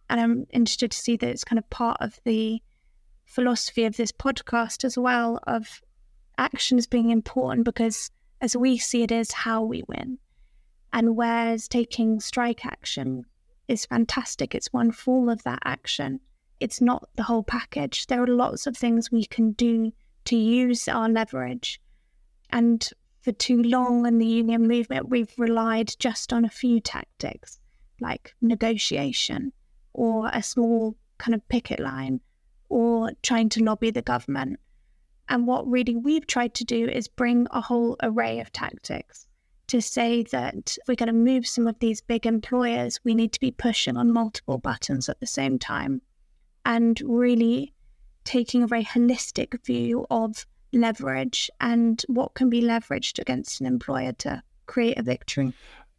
And 0.08 0.20
I'm 0.20 0.46
interested 0.50 0.92
to 0.92 0.98
see 0.98 1.16
that 1.16 1.28
it's 1.28 1.44
kind 1.44 1.58
of 1.58 1.68
part 1.70 1.96
of 2.00 2.20
the 2.24 2.62
philosophy 3.24 3.84
of 3.84 3.96
this 3.96 4.12
podcast 4.12 4.84
as 4.84 4.96
well 4.96 5.40
of 5.46 5.80
action 6.38 6.78
as 6.78 6.86
being 6.86 7.10
important 7.10 7.64
because 7.64 8.10
as 8.40 8.56
we 8.56 8.76
see 8.76 9.02
it 9.02 9.10
is 9.10 9.32
how 9.32 9.62
we 9.62 9.82
win. 9.88 10.18
And 10.92 11.16
whereas 11.16 11.68
taking 11.68 12.20
strike 12.20 12.66
action 12.66 13.24
is 13.66 13.86
fantastic, 13.86 14.54
it's 14.54 14.72
one 14.72 14.92
form 14.92 15.28
of 15.28 15.42
that 15.44 15.60
action. 15.64 16.20
It's 16.60 16.80
not 16.80 17.08
the 17.16 17.22
whole 17.22 17.42
package. 17.42 18.06
There 18.06 18.22
are 18.22 18.26
lots 18.26 18.66
of 18.66 18.76
things 18.76 19.10
we 19.10 19.24
can 19.24 19.52
do 19.52 19.92
to 20.26 20.36
use 20.36 20.86
our 20.88 21.08
leverage. 21.08 21.80
And 22.50 22.88
for 23.22 23.32
too 23.32 23.62
long 23.62 24.06
in 24.06 24.18
the 24.18 24.26
union 24.26 24.68
movement, 24.68 25.08
we've 25.08 25.32
relied 25.38 25.94
just 25.98 26.32
on 26.32 26.44
a 26.44 26.50
few 26.50 26.80
tactics 26.80 27.58
like 28.00 28.34
negotiation 28.42 29.52
or 29.92 30.28
a 30.32 30.42
small 30.42 30.96
kind 31.18 31.34
of 31.34 31.48
picket 31.48 31.80
line 31.80 32.20
or 32.68 33.12
trying 33.22 33.48
to 33.48 33.62
lobby 33.62 33.90
the 33.90 34.02
government. 34.02 34.58
And 35.28 35.46
what 35.46 35.66
really 35.66 35.96
we've 35.96 36.26
tried 36.26 36.54
to 36.54 36.64
do 36.64 36.88
is 36.88 37.08
bring 37.08 37.46
a 37.50 37.60
whole 37.60 37.96
array 38.02 38.40
of 38.40 38.52
tactics 38.52 39.26
to 39.68 39.80
say 39.80 40.22
that 40.24 40.76
we're 40.86 40.94
going 40.94 41.06
to 41.06 41.12
move 41.12 41.46
some 41.46 41.66
of 41.66 41.78
these 41.78 42.00
big 42.00 42.26
employers, 42.26 43.00
we 43.04 43.14
need 43.14 43.32
to 43.32 43.40
be 43.40 43.50
pushing 43.50 43.96
on 43.96 44.12
multiple 44.12 44.58
buttons 44.58 45.08
at 45.08 45.20
the 45.20 45.26
same 45.26 45.58
time 45.58 46.02
and 46.64 47.00
really 47.04 47.72
taking 48.24 48.62
a 48.62 48.66
very 48.66 48.84
holistic 48.84 49.64
view 49.64 50.06
of 50.10 50.46
leverage 50.72 51.50
and 51.60 52.02
what 52.08 52.34
can 52.34 52.48
be 52.48 52.62
leveraged 52.62 53.18
against 53.18 53.60
an 53.60 53.66
employer 53.66 54.12
to 54.12 54.42
create 54.66 54.98
a 54.98 55.02
victory. 55.02 55.52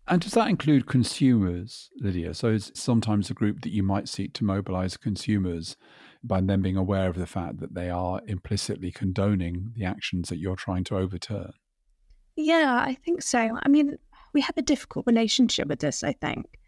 And 0.07 0.21
does 0.21 0.33
that 0.33 0.49
include 0.49 0.85
consumers, 0.85 1.89
Lydia? 1.99 2.33
So 2.33 2.49
it's 2.49 2.71
sometimes 2.79 3.29
a 3.29 3.33
group 3.33 3.61
that 3.61 3.71
you 3.71 3.83
might 3.83 4.09
seek 4.09 4.33
to 4.33 4.43
mobilize 4.43 4.97
consumers 4.97 5.77
by 6.23 6.41
them 6.41 6.61
being 6.61 6.77
aware 6.77 7.09
of 7.09 7.15
the 7.15 7.25
fact 7.25 7.59
that 7.59 7.73
they 7.73 7.89
are 7.89 8.21
implicitly 8.27 8.91
condoning 8.91 9.71
the 9.75 9.85
actions 9.85 10.29
that 10.29 10.39
you're 10.39 10.55
trying 10.55 10.83
to 10.85 10.97
overturn. 10.97 11.53
Yeah, 12.35 12.81
I 12.85 12.95
think 12.95 13.21
so. 13.21 13.59
I 13.61 13.69
mean, 13.69 13.97
we 14.33 14.41
have 14.41 14.57
a 14.57 14.63
difficult 14.63 15.05
relationship 15.05 15.67
with 15.67 15.79
this, 15.79 16.03
I 16.03 16.13
think. 16.13 16.59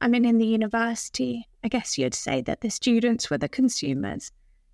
I 0.00 0.08
mean, 0.08 0.24
in 0.24 0.38
the 0.38 0.46
university, 0.46 1.46
I 1.62 1.68
guess 1.68 1.98
you'd 1.98 2.14
say 2.14 2.40
that 2.42 2.62
the 2.62 2.70
students 2.70 3.28
were 3.28 3.36
the 3.36 3.48
consumers. 3.48 4.32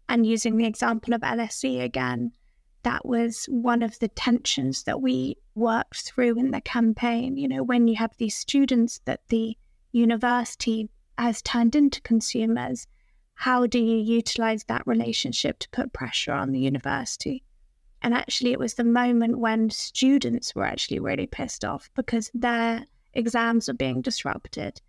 And 0.09 0.25
using 0.25 0.57
the 0.57 0.67
example 0.67 1.15
of 1.15 1.23
LSE 1.23 1.83
again, 1.83 2.31
that 2.85 3.05
was 3.05 3.47
one 3.47 3.83
of 3.83 3.99
the 3.99 4.07
tensions 4.07 4.85
that 4.85 5.03
we 5.03 5.37
worked 5.57 6.03
through 6.03 6.39
in 6.39 6.53
the 6.53 6.61
campaign. 6.61 7.37
You 7.37 7.49
know, 7.49 7.65
when 7.65 7.89
you 7.89 7.97
have 7.97 8.17
these 8.17 8.37
students 8.37 9.01
that 9.07 9.23
the 9.29 9.59
university 9.91 10.89
has 11.19 11.43
turned 11.43 11.75
into 11.75 12.01
consumers, 12.03 12.87
how 13.35 13.67
do 13.67 13.81
you 13.81 13.97
utilize 13.97 14.63
that 14.65 14.87
relationship 14.87 15.59
to 15.59 15.69
put 15.71 15.93
pressure 15.93 16.33
on 16.33 16.53
the 16.53 16.61
university? 16.61 17.43
And 18.03 18.15
actually, 18.15 18.53
it 18.53 18.59
was 18.59 18.75
the 18.75 18.85
moment 18.85 19.39
when 19.39 19.71
students 19.71 20.55
were 20.55 20.65
actually 20.65 21.01
really 21.01 21.27
pissed 21.27 21.65
off 21.65 21.91
because 21.95 22.31
their 22.35 22.85
exams 23.15 23.69
were 23.69 23.75
being 23.75 24.03
disrupted 24.03 24.81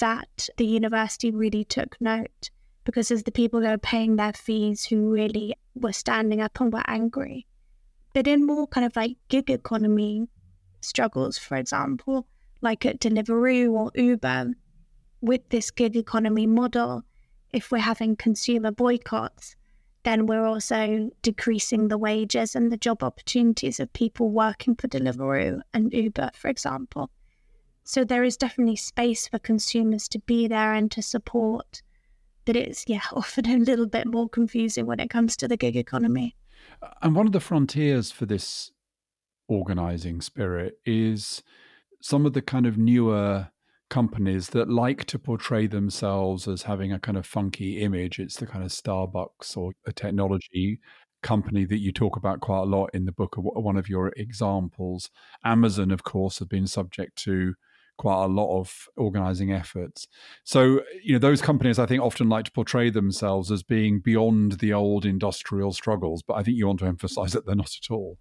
that 0.00 0.48
the 0.56 0.66
university 0.66 1.30
really 1.30 1.64
took 1.64 2.00
note 2.00 2.50
because 2.84 3.10
as 3.10 3.24
the 3.24 3.32
people 3.32 3.60
that 3.60 3.70
were 3.70 3.78
paying 3.78 4.16
their 4.16 4.32
fees 4.32 4.84
who 4.84 5.10
really 5.10 5.54
were 5.74 5.92
standing 5.92 6.40
up 6.40 6.60
and 6.60 6.72
were 6.72 6.82
angry. 6.86 7.46
But 8.14 8.26
in 8.26 8.46
more 8.46 8.66
kind 8.66 8.86
of 8.86 8.96
like 8.96 9.16
gig 9.28 9.50
economy 9.50 10.26
struggles, 10.80 11.36
for 11.36 11.56
example, 11.56 12.26
like 12.62 12.86
at 12.86 13.00
Deliveroo 13.00 13.70
or 13.72 13.90
Uber, 13.94 14.52
with 15.20 15.48
this 15.50 15.70
gig 15.70 15.96
economy 15.96 16.46
model, 16.46 17.02
if 17.52 17.70
we're 17.70 17.78
having 17.78 18.16
consumer 18.16 18.70
boycotts, 18.70 19.56
then 20.08 20.24
we're 20.24 20.46
also 20.46 21.10
decreasing 21.20 21.88
the 21.88 21.98
wages 21.98 22.56
and 22.56 22.72
the 22.72 22.78
job 22.78 23.02
opportunities 23.02 23.78
of 23.78 23.92
people 23.92 24.30
working 24.30 24.74
for 24.74 24.88
Deliveroo 24.88 25.60
and 25.74 25.92
Uber, 25.92 26.30
for 26.32 26.48
example. 26.48 27.10
So 27.84 28.04
there 28.04 28.24
is 28.24 28.38
definitely 28.38 28.76
space 28.76 29.28
for 29.28 29.38
consumers 29.38 30.08
to 30.08 30.18
be 30.20 30.48
there 30.48 30.72
and 30.72 30.90
to 30.92 31.02
support. 31.02 31.82
But 32.46 32.56
it's, 32.56 32.84
yeah, 32.86 33.02
often 33.12 33.44
a 33.50 33.58
little 33.58 33.86
bit 33.86 34.06
more 34.06 34.30
confusing 34.30 34.86
when 34.86 34.98
it 34.98 35.10
comes 35.10 35.36
to 35.36 35.48
the 35.48 35.58
gig 35.58 35.76
economy. 35.76 36.34
And 37.02 37.14
one 37.14 37.26
of 37.26 37.32
the 37.32 37.40
frontiers 37.40 38.10
for 38.10 38.24
this 38.24 38.70
organizing 39.46 40.22
spirit 40.22 40.78
is 40.86 41.42
some 42.00 42.24
of 42.24 42.32
the 42.32 42.40
kind 42.40 42.64
of 42.64 42.78
newer 42.78 43.50
companies 43.90 44.48
that 44.50 44.68
like 44.68 45.04
to 45.06 45.18
portray 45.18 45.66
themselves 45.66 46.46
as 46.46 46.62
having 46.62 46.92
a 46.92 46.98
kind 46.98 47.16
of 47.16 47.26
funky 47.26 47.80
image. 47.82 48.18
It's 48.18 48.36
the 48.36 48.46
kind 48.46 48.64
of 48.64 48.70
Starbucks 48.70 49.56
or 49.56 49.72
a 49.86 49.92
technology 49.92 50.80
company 51.22 51.64
that 51.64 51.78
you 51.78 51.92
talk 51.92 52.16
about 52.16 52.40
quite 52.40 52.60
a 52.60 52.64
lot 52.64 52.90
in 52.94 53.04
the 53.04 53.12
book, 53.12 53.34
one 53.36 53.76
of 53.76 53.88
your 53.88 54.12
examples. 54.16 55.10
Amazon, 55.44 55.90
of 55.90 56.04
course, 56.04 56.38
have 56.38 56.48
been 56.48 56.66
subject 56.66 57.16
to 57.24 57.54
quite 57.96 58.22
a 58.22 58.28
lot 58.28 58.60
of 58.60 58.88
organizing 58.96 59.52
efforts. 59.52 60.06
So, 60.44 60.82
you 61.02 61.14
know, 61.14 61.18
those 61.18 61.42
companies 61.42 61.78
I 61.78 61.86
think 61.86 62.02
often 62.02 62.28
like 62.28 62.44
to 62.44 62.52
portray 62.52 62.90
themselves 62.90 63.50
as 63.50 63.64
being 63.64 63.98
beyond 64.00 64.60
the 64.60 64.72
old 64.72 65.04
industrial 65.04 65.72
struggles, 65.72 66.22
but 66.22 66.34
I 66.34 66.44
think 66.44 66.56
you 66.56 66.66
want 66.68 66.78
to 66.80 66.86
emphasize 66.86 67.32
that 67.32 67.44
they're 67.44 67.56
not 67.56 67.72
at 67.82 67.92
all. 67.92 68.18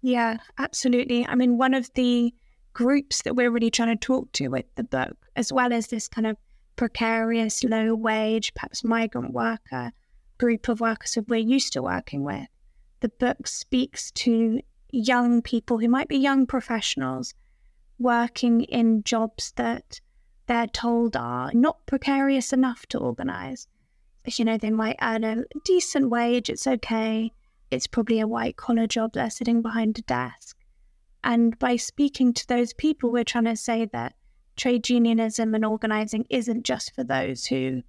Yeah, 0.00 0.38
absolutely. 0.58 1.26
I 1.26 1.34
mean, 1.34 1.58
one 1.58 1.74
of 1.74 1.90
the 1.94 2.32
groups 2.72 3.22
that 3.22 3.36
we're 3.36 3.50
really 3.50 3.70
trying 3.70 3.96
to 3.96 4.06
talk 4.06 4.30
to 4.32 4.48
with 4.48 4.66
the 4.76 4.84
book, 4.84 5.16
as 5.36 5.52
well 5.52 5.72
as 5.72 5.88
this 5.88 6.08
kind 6.08 6.26
of 6.26 6.36
precarious, 6.76 7.62
low 7.64 7.94
wage, 7.94 8.54
perhaps 8.54 8.84
migrant 8.84 9.32
worker 9.32 9.92
group 10.38 10.68
of 10.68 10.80
workers 10.80 11.12
that 11.12 11.28
we're 11.28 11.38
used 11.38 11.74
to 11.74 11.82
working 11.82 12.24
with. 12.24 12.46
The 13.00 13.10
book 13.10 13.46
speaks 13.46 14.10
to 14.12 14.60
young 14.90 15.42
people 15.42 15.78
who 15.78 15.88
might 15.88 16.08
be 16.08 16.16
young 16.16 16.46
professionals 16.46 17.34
working 17.98 18.62
in 18.62 19.02
jobs 19.04 19.52
that 19.56 20.00
they're 20.46 20.66
told 20.66 21.16
are 21.16 21.52
not 21.52 21.84
precarious 21.86 22.52
enough 22.52 22.86
to 22.86 22.98
organize. 22.98 23.68
You 24.26 24.44
know, 24.46 24.56
they 24.56 24.70
might 24.70 24.96
earn 25.02 25.24
a 25.24 25.44
decent 25.64 26.08
wage, 26.08 26.48
it's 26.48 26.66
okay. 26.66 27.32
It's 27.70 27.86
probably 27.86 28.20
a 28.20 28.26
white 28.26 28.56
collar 28.56 28.86
job, 28.86 29.12
they're 29.12 29.30
sitting 29.30 29.62
behind 29.62 29.98
a 29.98 30.02
desk. 30.02 30.56
And 31.22 31.58
by 31.58 31.76
speaking 31.76 32.32
to 32.34 32.46
those 32.46 32.72
people, 32.72 33.10
we're 33.10 33.24
trying 33.24 33.44
to 33.44 33.56
say 33.56 33.84
that 33.86 34.14
trade 34.56 34.88
unionism 34.88 35.54
and 35.54 35.64
organizing 35.64 36.26
isn't 36.30 36.64
just 36.64 36.94
for 36.94 37.04
those 37.04 37.46
who 37.46 37.82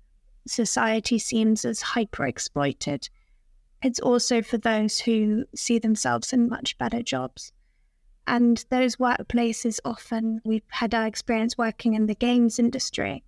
society 0.47 1.19
seems 1.19 1.65
as 1.65 1.81
hyper 1.81 2.25
exploited. 2.25 3.09
It's 3.83 3.99
also 3.99 4.41
for 4.41 4.57
those 4.57 4.99
who 4.99 5.45
see 5.55 5.79
themselves 5.79 6.33
in 6.33 6.49
much 6.49 6.77
better 6.77 7.01
jobs. 7.01 7.51
And 8.27 8.63
those 8.69 8.97
workplaces 8.97 9.79
often, 9.83 10.41
we've 10.45 10.61
had 10.69 10.93
our 10.93 11.07
experience 11.07 11.57
working 11.57 11.95
in 11.95 12.05
the 12.05 12.15
games 12.15 12.59
industry. 12.59 13.23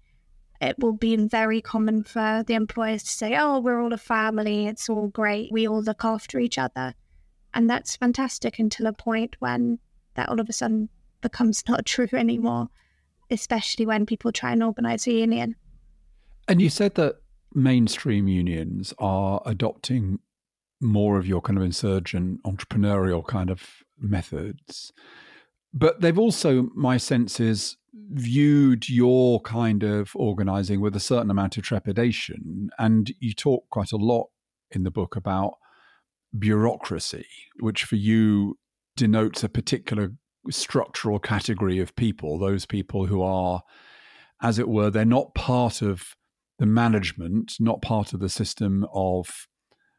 It 0.62 0.78
will 0.80 0.94
be 0.94 1.16
very 1.16 1.62
common 1.62 2.04
for 2.04 2.44
the 2.46 2.54
employers 2.54 3.04
to 3.04 3.10
say, 3.10 3.36
Oh, 3.38 3.60
we're 3.60 3.82
all 3.82 3.94
a 3.94 3.98
family, 3.98 4.68
it's 4.68 4.90
all 4.90 5.08
great, 5.08 5.52
we 5.52 5.68
all 5.68 5.82
look 5.82 6.06
after 6.06 6.40
each 6.40 6.58
other. 6.58 6.94
And 7.54 7.70
that's 7.70 7.96
fantastic 7.96 8.60
until 8.60 8.88
a 8.88 8.94
point 8.94 9.36
when 9.40 9.80
that 10.16 10.30
all 10.30 10.40
of 10.40 10.50
a 10.50 10.54
sudden 10.54 10.90
becomes 11.22 11.64
not 11.68 11.86
true 11.86 12.08
anymore, 12.14 12.70
especially 13.30 13.86
when 13.86 14.06
people 14.06 14.32
try 14.32 14.52
and 14.52 14.64
organize 14.64 15.08
a 15.08 15.12
union. 15.12 15.56
And 16.48 16.62
you 16.62 16.70
said 16.70 16.96
that 16.96 17.16
mainstream 17.54 18.28
unions 18.28 18.94
are 19.00 19.42
adopting 19.46 20.20
more 20.82 21.18
of 21.18 21.26
your 21.26 21.42
kind 21.42 21.58
of 21.58 21.64
insurgent 21.64 22.44
entrepreneurial 22.44 23.26
kind 23.26 23.50
of 23.50 23.84
methods. 24.00 24.92
But 25.74 26.02
they've 26.02 26.20
also, 26.20 26.70
my 26.76 26.98
sense 26.98 27.40
is, 27.40 27.78
viewed 28.12 28.90
your 28.90 29.40
kind 29.42 29.84
of 29.84 30.12
organizing 30.16 30.82
with 30.82 30.96
a 30.96 31.00
certain 31.00 31.32
amount 31.32 31.58
of 31.58 31.64
trepidation. 31.64 32.70
And 32.78 33.12
you 33.20 33.34
talk 33.34 33.70
quite 33.70 33.92
a 33.92 33.98
lot 33.98 34.30
in 34.72 34.84
the 34.84 34.92
book 34.92 35.16
about 35.16 35.54
bureaucracy, 36.38 37.26
which 37.60 37.84
for 37.84 37.96
you 37.96 38.58
denotes 38.96 39.44
a 39.44 39.50
particular 39.50 40.14
structural 40.50 41.20
category 41.20 41.80
of 41.80 41.96
people, 41.96 42.38
those 42.38 42.66
people 42.66 43.06
who 43.06 43.22
are, 43.22 43.64
as 44.42 44.60
it 44.60 44.68
were, 44.68 44.90
they're 44.90 45.06
not 45.06 45.34
part 45.34 45.82
of 45.82 46.16
the 46.60 46.66
management, 46.66 47.54
not 47.60 47.82
part 47.82 48.14
of 48.14 48.20
the 48.20 48.30
system 48.30 48.86
of 48.94 49.48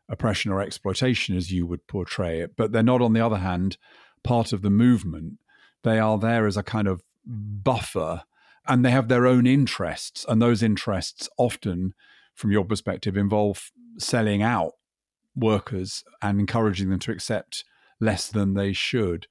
oppression 0.08 0.52
or 0.52 0.60
exploitation 0.60 1.36
as 1.36 1.50
you 1.50 1.66
would 1.66 1.86
portray 1.86 2.40
it, 2.40 2.56
but 2.56 2.72
they're 2.72 2.82
not, 2.82 3.00
on 3.00 3.14
the 3.14 3.24
other 3.24 3.38
hand, 3.38 3.76
part 4.22 4.52
of 4.52 4.62
the 4.62 4.70
movement. 4.70 5.38
They 5.82 5.98
are 5.98 6.18
there 6.18 6.46
as 6.46 6.56
a 6.56 6.62
kind 6.62 6.88
of 6.88 7.02
buffer 7.26 8.22
and 8.66 8.84
they 8.84 8.90
have 8.90 9.08
their 9.08 9.26
own 9.26 9.46
interests. 9.46 10.24
And 10.28 10.40
those 10.40 10.62
interests 10.62 11.28
often, 11.36 11.94
from 12.34 12.50
your 12.50 12.64
perspective, 12.64 13.16
involve 13.16 13.70
selling 13.98 14.42
out 14.42 14.72
workers 15.36 16.04
and 16.22 16.40
encouraging 16.40 16.90
them 16.90 16.98
to 17.00 17.12
accept 17.12 17.64
less 18.04 18.28
than 18.28 18.54
they 18.54 18.72
should. 18.72 19.26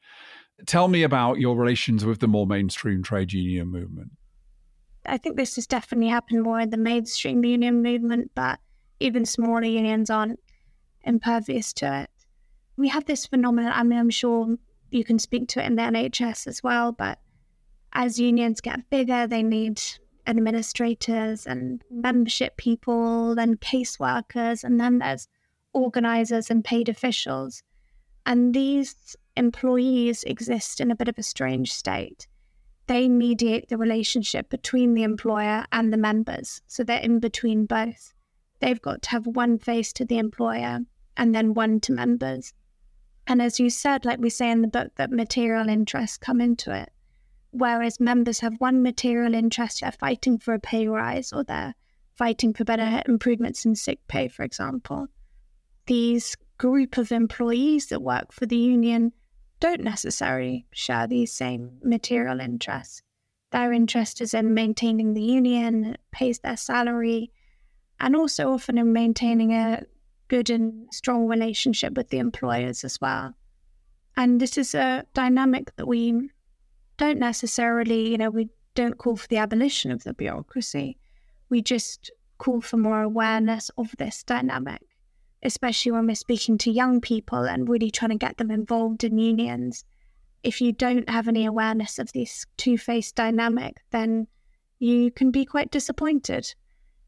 Tell 0.65 0.87
me 0.87 1.03
about 1.03 1.39
your 1.39 1.55
relations 1.55 2.05
with 2.05 2.19
the 2.19 2.27
more 2.27 2.47
mainstream 2.47 3.03
trade 3.03 3.33
union 3.33 3.69
movement. 3.69 4.11
I 5.05 5.17
think 5.17 5.35
this 5.35 5.55
has 5.55 5.67
definitely 5.67 6.09
happened 6.09 6.43
more 6.43 6.59
in 6.59 6.69
the 6.69 6.77
mainstream 6.77 7.43
union 7.43 7.81
movement, 7.81 8.31
but 8.35 8.59
even 8.99 9.25
smaller 9.25 9.65
unions 9.65 10.09
aren't 10.09 10.39
impervious 11.03 11.73
to 11.73 12.03
it. 12.03 12.09
We 12.77 12.87
have 12.87 13.05
this 13.05 13.25
phenomenon, 13.25 13.73
I 13.75 13.83
mean, 13.83 13.99
I'm 13.99 14.09
sure 14.09 14.55
you 14.91 15.03
can 15.03 15.19
speak 15.19 15.49
to 15.49 15.61
it 15.61 15.65
in 15.65 15.75
the 15.75 15.81
NHS 15.81 16.47
as 16.47 16.63
well, 16.63 16.91
but 16.91 17.19
as 17.93 18.19
unions 18.19 18.61
get 18.61 18.89
bigger, 18.89 19.27
they 19.27 19.43
need 19.43 19.81
administrators 20.25 21.45
and 21.45 21.83
membership 21.91 22.57
people 22.57 23.37
and 23.37 23.59
caseworkers, 23.59 24.63
and 24.63 24.79
then 24.79 24.99
there's 24.99 25.27
organizers 25.73 26.49
and 26.49 26.63
paid 26.63 26.87
officials. 26.87 27.61
And 28.25 28.53
these 28.53 29.15
employees 29.35 30.23
exist 30.23 30.79
in 30.79 30.91
a 30.91 30.95
bit 30.95 31.07
of 31.07 31.17
a 31.17 31.23
strange 31.23 31.73
state. 31.73 32.27
They 32.87 33.07
mediate 33.07 33.69
the 33.69 33.77
relationship 33.77 34.49
between 34.49 34.93
the 34.93 35.03
employer 35.03 35.65
and 35.71 35.91
the 35.91 35.97
members, 35.97 36.61
so 36.67 36.83
they're 36.83 36.99
in 36.99 37.19
between 37.19 37.65
both. 37.65 38.13
they've 38.59 38.81
got 38.81 39.01
to 39.01 39.09
have 39.09 39.27
one 39.27 39.57
face 39.57 39.91
to 39.91 40.05
the 40.05 40.17
employer 40.17 40.79
and 41.17 41.35
then 41.35 41.53
one 41.53 41.79
to 41.81 41.91
members. 41.91 42.53
And 43.27 43.41
as 43.41 43.59
you 43.59 43.69
said, 43.69 44.05
like 44.05 44.19
we 44.19 44.29
say 44.29 44.49
in 44.51 44.61
the 44.61 44.67
book, 44.67 44.93
that 44.95 45.11
material 45.11 45.67
interests 45.69 46.17
come 46.17 46.39
into 46.41 46.73
it. 46.73 46.89
Whereas 47.51 47.99
members 47.99 48.39
have 48.39 48.53
one 48.59 48.81
material 48.81 49.33
interest, 49.33 49.81
they're 49.81 49.91
fighting 49.91 50.37
for 50.39 50.53
a 50.53 50.59
pay 50.59 50.87
rise 50.87 51.31
or 51.31 51.43
they're 51.43 51.75
fighting 52.15 52.53
for 52.53 52.63
better 52.63 53.01
improvements 53.05 53.65
in 53.65 53.75
sick 53.75 53.99
pay, 54.07 54.27
for 54.27 54.43
example. 54.43 55.07
These 55.85 56.35
group 56.63 56.97
of 56.97 57.11
employees 57.11 57.87
that 57.87 58.01
work 58.01 58.31
for 58.31 58.45
the 58.45 58.55
union 58.55 59.11
don't 59.59 59.81
necessarily 59.81 60.65
share 60.71 61.05
these 61.05 61.29
same 61.29 61.69
material 61.83 62.39
interests. 62.39 63.01
Their 63.51 63.73
interest 63.73 64.21
is 64.21 64.33
in 64.33 64.53
maintaining 64.53 65.13
the 65.13 65.21
union, 65.21 65.97
pays 66.13 66.39
their 66.39 66.55
salary, 66.55 67.33
and 67.99 68.15
also 68.15 68.53
often 68.53 68.77
in 68.77 68.93
maintaining 68.93 69.51
a 69.51 69.83
good 70.29 70.49
and 70.49 70.87
strong 70.93 71.27
relationship 71.27 71.97
with 71.97 72.07
the 72.11 72.19
employers 72.19 72.85
as 72.85 73.01
well. 73.01 73.33
And 74.15 74.39
this 74.39 74.57
is 74.57 74.73
a 74.73 75.03
dynamic 75.13 75.75
that 75.75 75.85
we 75.85 76.29
don't 76.95 77.19
necessarily, 77.19 78.09
you 78.09 78.17
know, 78.17 78.29
we 78.29 78.47
don't 78.73 78.97
call 78.97 79.17
for 79.17 79.27
the 79.27 79.37
abolition 79.37 79.91
of 79.91 80.05
the 80.05 80.13
bureaucracy. 80.13 80.97
We 81.49 81.61
just 81.61 82.09
call 82.37 82.61
for 82.61 82.77
more 82.77 83.01
awareness 83.01 83.69
of 83.77 83.93
this 83.97 84.23
dynamic, 84.23 84.81
especially 85.43 85.91
when 85.91 86.07
we're 86.07 86.15
speaking 86.15 86.57
to 86.57 86.71
young 86.71 87.01
people 87.01 87.43
and 87.43 87.69
really 87.69 87.91
trying 87.91 88.11
to 88.11 88.17
get 88.17 88.37
them 88.37 88.49
involved 88.49 89.03
in 89.03 89.17
unions. 89.17 89.83
If 90.43 90.61
you 90.61 90.71
don't 90.71 91.09
have 91.09 91.27
any 91.27 91.45
awareness 91.45 91.99
of 91.99 92.11
this 92.13 92.45
two 92.57 92.77
faced 92.77 93.15
dynamic, 93.15 93.77
then 93.91 94.27
you 94.79 95.11
can 95.11 95.31
be 95.31 95.45
quite 95.45 95.71
disappointed, 95.71 96.53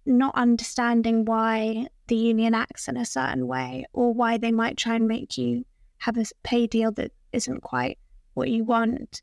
not 0.06 0.36
understanding 0.36 1.26
why 1.26 1.88
the 2.08 2.16
union 2.16 2.54
acts 2.54 2.88
in 2.88 2.98
a 2.98 3.06
certain 3.06 3.48
way 3.48 3.86
or 3.94 4.14
why 4.14 4.38
they 4.38 4.52
might 4.52 4.78
try 4.78 4.96
and 4.96 5.08
make 5.08 5.38
you 5.38 5.66
have 5.98 6.18
a 6.18 6.26
pay 6.44 6.68
deal 6.68 6.92
that 6.92 7.12
isn't 7.32 7.62
quite 7.62 7.98
what 8.34 8.50
you 8.50 8.64
want. 8.64 9.22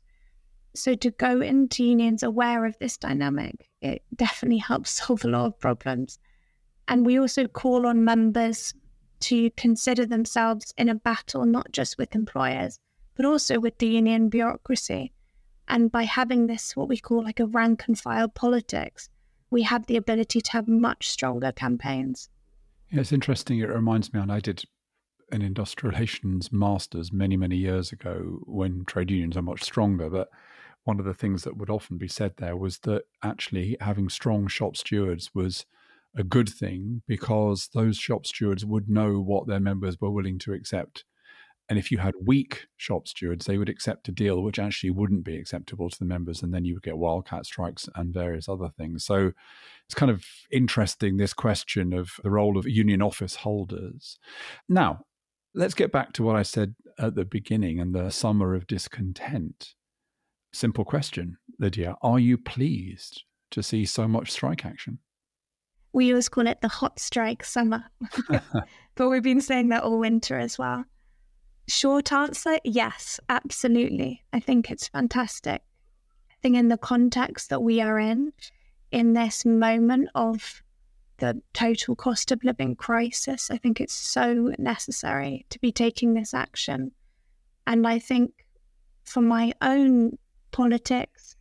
So 0.75 0.95
to 0.95 1.11
go 1.11 1.39
into 1.39 1.83
unions 1.83 2.23
aware 2.23 2.65
of 2.65 2.77
this 2.79 2.97
dynamic, 2.97 3.69
it 3.81 4.03
definitely 4.15 4.57
helps 4.57 4.89
solve 5.05 5.23
a 5.23 5.27
lot 5.27 5.45
of 5.45 5.59
problems. 5.59 6.19
And 6.87 7.05
we 7.05 7.17
also 7.19 7.47
call 7.47 7.87
on 7.87 8.03
members 8.03 8.73
to 9.23 9.49
consider 9.51 10.05
themselves 10.05 10.73
in 10.77 10.89
a 10.89 10.95
battle 10.95 11.45
not 11.45 11.71
just 11.71 11.97
with 11.97 12.15
employers, 12.15 12.79
but 13.15 13.25
also 13.25 13.59
with 13.59 13.77
the 13.77 13.87
union 13.87 14.29
bureaucracy. 14.29 15.13
And 15.67 15.91
by 15.91 16.03
having 16.03 16.47
this, 16.47 16.75
what 16.75 16.89
we 16.89 16.97
call 16.97 17.23
like 17.23 17.39
a 17.39 17.45
rank 17.45 17.85
and 17.87 17.97
file 17.97 18.27
politics, 18.27 19.09
we 19.49 19.63
have 19.63 19.85
the 19.85 19.97
ability 19.97 20.41
to 20.41 20.51
have 20.51 20.67
much 20.67 21.09
stronger 21.09 21.51
campaigns. 21.51 22.29
Yeah, 22.91 22.99
it's 22.99 23.13
interesting. 23.13 23.59
It 23.59 23.69
reminds 23.69 24.13
me, 24.13 24.19
and 24.19 24.31
I 24.31 24.39
did 24.39 24.65
an 25.31 25.41
industrial 25.41 25.93
relations 25.93 26.51
master's 26.51 27.13
many, 27.13 27.37
many 27.37 27.55
years 27.55 27.91
ago 27.91 28.41
when 28.45 28.83
trade 28.85 29.09
unions 29.09 29.37
are 29.37 29.41
much 29.41 29.63
stronger. 29.63 30.09
But 30.09 30.29
one 30.83 30.99
of 30.99 31.05
the 31.05 31.13
things 31.13 31.43
that 31.43 31.55
would 31.55 31.69
often 31.69 31.97
be 31.97 32.07
said 32.07 32.33
there 32.37 32.57
was 32.57 32.79
that 32.79 33.03
actually 33.23 33.77
having 33.79 34.09
strong 34.09 34.47
shop 34.47 34.75
stewards 34.75 35.33
was 35.33 35.65
a 36.15 36.23
good 36.23 36.49
thing 36.49 37.01
because 37.07 37.69
those 37.73 37.97
shop 37.97 38.25
stewards 38.25 38.65
would 38.65 38.89
know 38.89 39.19
what 39.19 39.47
their 39.47 39.59
members 39.59 39.99
were 39.99 40.11
willing 40.11 40.39
to 40.39 40.53
accept. 40.53 41.05
And 41.69 41.79
if 41.79 41.91
you 41.91 41.97
had 41.99 42.13
weak 42.23 42.67
shop 42.77 43.07
stewards, 43.07 43.45
they 43.45 43.57
would 43.57 43.69
accept 43.69 44.09
a 44.09 44.11
deal 44.11 44.41
which 44.41 44.59
actually 44.59 44.91
wouldn't 44.91 45.23
be 45.23 45.37
acceptable 45.37 45.89
to 45.89 45.97
the 45.97 46.05
members. 46.05 46.43
And 46.43 46.53
then 46.53 46.65
you 46.65 46.75
would 46.75 46.83
get 46.83 46.97
wildcat 46.97 47.45
strikes 47.45 47.87
and 47.95 48.13
various 48.13 48.49
other 48.49 48.69
things. 48.69 49.05
So 49.05 49.31
it's 49.85 49.95
kind 49.95 50.11
of 50.11 50.25
interesting 50.51 51.17
this 51.17 51.33
question 51.33 51.93
of 51.93 52.11
the 52.21 52.29
role 52.29 52.57
of 52.57 52.67
union 52.67 53.01
office 53.01 53.37
holders. 53.37 54.19
Now, 54.67 55.05
let's 55.55 55.73
get 55.73 55.91
back 55.91 56.13
to 56.13 56.23
what 56.23 56.35
I 56.35 56.43
said 56.43 56.75
at 56.99 57.15
the 57.15 57.25
beginning 57.25 57.79
and 57.79 57.95
the 57.95 58.09
summer 58.09 58.55
of 58.55 58.67
discontent. 58.67 59.73
Simple 60.51 60.85
question, 60.85 61.37
Lydia. 61.59 61.95
Are 62.01 62.19
you 62.19 62.37
pleased 62.37 63.23
to 63.51 63.63
see 63.63 63.85
so 63.85 64.07
much 64.07 64.31
strike 64.31 64.65
action? 64.65 64.99
We 65.93 66.11
always 66.11 66.29
call 66.29 66.47
it 66.47 66.61
the 66.61 66.67
hot 66.67 66.99
strike 66.99 67.43
summer, 67.43 67.83
but 68.95 69.09
we've 69.09 69.23
been 69.23 69.41
saying 69.41 69.69
that 69.69 69.83
all 69.83 69.99
winter 69.99 70.37
as 70.39 70.57
well. 70.57 70.85
Short 71.67 72.11
answer 72.11 72.57
yes, 72.63 73.19
absolutely. 73.29 74.23
I 74.33 74.39
think 74.39 74.69
it's 74.69 74.87
fantastic. 74.87 75.61
I 76.31 76.35
think, 76.41 76.57
in 76.57 76.67
the 76.67 76.77
context 76.77 77.49
that 77.49 77.61
we 77.61 77.79
are 77.79 77.99
in, 77.99 78.33
in 78.91 79.13
this 79.13 79.45
moment 79.45 80.09
of 80.13 80.61
the 81.17 81.41
total 81.53 81.95
cost 81.95 82.31
of 82.31 82.43
living 82.43 82.75
crisis, 82.75 83.49
I 83.49 83.57
think 83.57 83.79
it's 83.79 83.93
so 83.93 84.51
necessary 84.57 85.45
to 85.51 85.59
be 85.59 85.71
taking 85.71 86.13
this 86.13 86.33
action. 86.33 86.91
And 87.65 87.87
I 87.87 87.99
think 87.99 88.45
for 89.05 89.21
my 89.21 89.53
own 89.61 90.17
politics, 90.51 91.37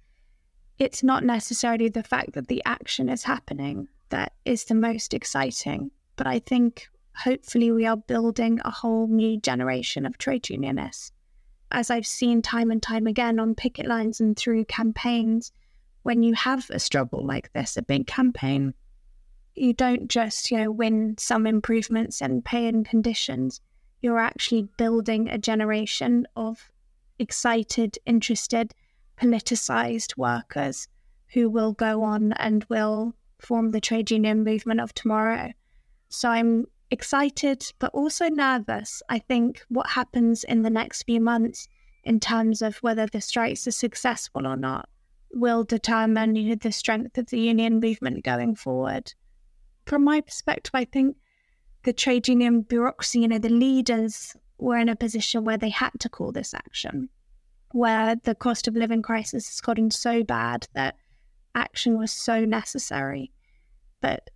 it's 0.78 1.02
not 1.02 1.24
necessarily 1.24 1.88
the 1.88 2.02
fact 2.02 2.34
that 2.34 2.48
the 2.48 2.62
action 2.64 3.08
is 3.08 3.24
happening 3.24 3.88
that 4.12 4.32
is 4.44 4.64
the 4.64 4.74
most 4.74 5.12
exciting. 5.12 5.90
But 6.16 6.26
I 6.26 6.38
think 6.38 6.88
hopefully 7.16 7.72
we 7.72 7.86
are 7.86 7.96
building 7.96 8.60
a 8.64 8.70
whole 8.70 9.08
new 9.08 9.40
generation 9.40 10.06
of 10.06 10.18
trade 10.18 10.48
unionists. 10.48 11.12
As 11.70 11.90
I've 11.90 12.06
seen 12.06 12.42
time 12.42 12.70
and 12.70 12.82
time 12.82 13.06
again 13.06 13.40
on 13.40 13.54
picket 13.54 13.86
lines 13.86 14.20
and 14.20 14.36
through 14.36 14.66
campaigns, 14.66 15.50
when 16.02 16.22
you 16.22 16.34
have 16.34 16.68
a 16.70 16.78
struggle 16.78 17.26
like 17.26 17.52
this, 17.52 17.76
a 17.76 17.82
big 17.82 18.06
campaign, 18.06 18.74
you 19.54 19.72
don't 19.72 20.08
just, 20.08 20.50
you 20.50 20.58
know, 20.58 20.70
win 20.70 21.16
some 21.18 21.46
improvements 21.46 22.20
in 22.20 22.42
pay 22.42 22.68
and 22.68 22.86
conditions. 22.86 23.60
You're 24.02 24.18
actually 24.18 24.68
building 24.76 25.28
a 25.28 25.38
generation 25.38 26.26
of 26.36 26.70
excited, 27.18 27.98
interested, 28.04 28.74
politicized 29.20 30.16
workers 30.16 30.88
who 31.32 31.48
will 31.48 31.72
go 31.72 32.02
on 32.02 32.32
and 32.34 32.64
will 32.68 33.14
form 33.42 33.70
the 33.70 33.80
trade 33.80 34.10
union 34.10 34.44
movement 34.44 34.80
of 34.80 34.94
tomorrow. 34.94 35.52
So 36.08 36.28
I'm 36.28 36.66
excited, 36.90 37.72
but 37.78 37.92
also 37.94 38.28
nervous. 38.28 39.02
I 39.08 39.18
think 39.18 39.62
what 39.68 39.88
happens 39.88 40.44
in 40.44 40.62
the 40.62 40.70
next 40.70 41.02
few 41.04 41.20
months 41.20 41.68
in 42.04 42.20
terms 42.20 42.62
of 42.62 42.76
whether 42.78 43.06
the 43.06 43.20
strikes 43.20 43.66
are 43.66 43.72
successful 43.72 44.46
or 44.46 44.56
not 44.56 44.88
will 45.34 45.64
determine 45.64 46.36
you 46.36 46.50
know, 46.50 46.54
the 46.56 46.72
strength 46.72 47.16
of 47.16 47.26
the 47.26 47.40
union 47.40 47.80
movement 47.80 48.24
going 48.24 48.54
forward. 48.54 49.12
From 49.86 50.04
my 50.04 50.20
perspective, 50.20 50.72
I 50.74 50.84
think 50.84 51.16
the 51.84 51.92
trade 51.92 52.28
union 52.28 52.62
bureaucracy, 52.62 53.20
you 53.20 53.28
know, 53.28 53.38
the 53.38 53.48
leaders 53.48 54.36
were 54.58 54.76
in 54.76 54.88
a 54.88 54.96
position 54.96 55.44
where 55.44 55.56
they 55.56 55.70
had 55.70 55.92
to 56.00 56.08
call 56.08 56.32
this 56.32 56.54
action 56.54 57.08
where 57.72 58.16
the 58.16 58.34
cost 58.34 58.68
of 58.68 58.76
living 58.76 59.02
crisis 59.02 59.48
has 59.48 59.60
gotten 59.60 59.90
so 59.90 60.22
bad 60.22 60.68
that 60.74 60.96
action 61.54 61.98
was 61.98 62.12
so 62.12 62.44
necessary. 62.44 63.32
But 64.00 64.30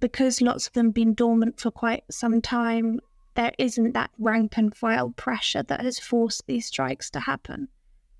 because 0.00 0.40
lots 0.40 0.66
of 0.66 0.72
them 0.74 0.86
have 0.86 0.94
been 0.94 1.14
dormant 1.14 1.60
for 1.60 1.70
quite 1.70 2.04
some 2.10 2.40
time, 2.40 3.00
there 3.34 3.52
isn't 3.58 3.92
that 3.92 4.10
rank 4.18 4.56
and 4.56 4.74
file 4.74 5.10
pressure 5.10 5.62
that 5.62 5.82
has 5.82 5.98
forced 5.98 6.46
these 6.46 6.66
strikes 6.66 7.10
to 7.10 7.20
happen. 7.20 7.68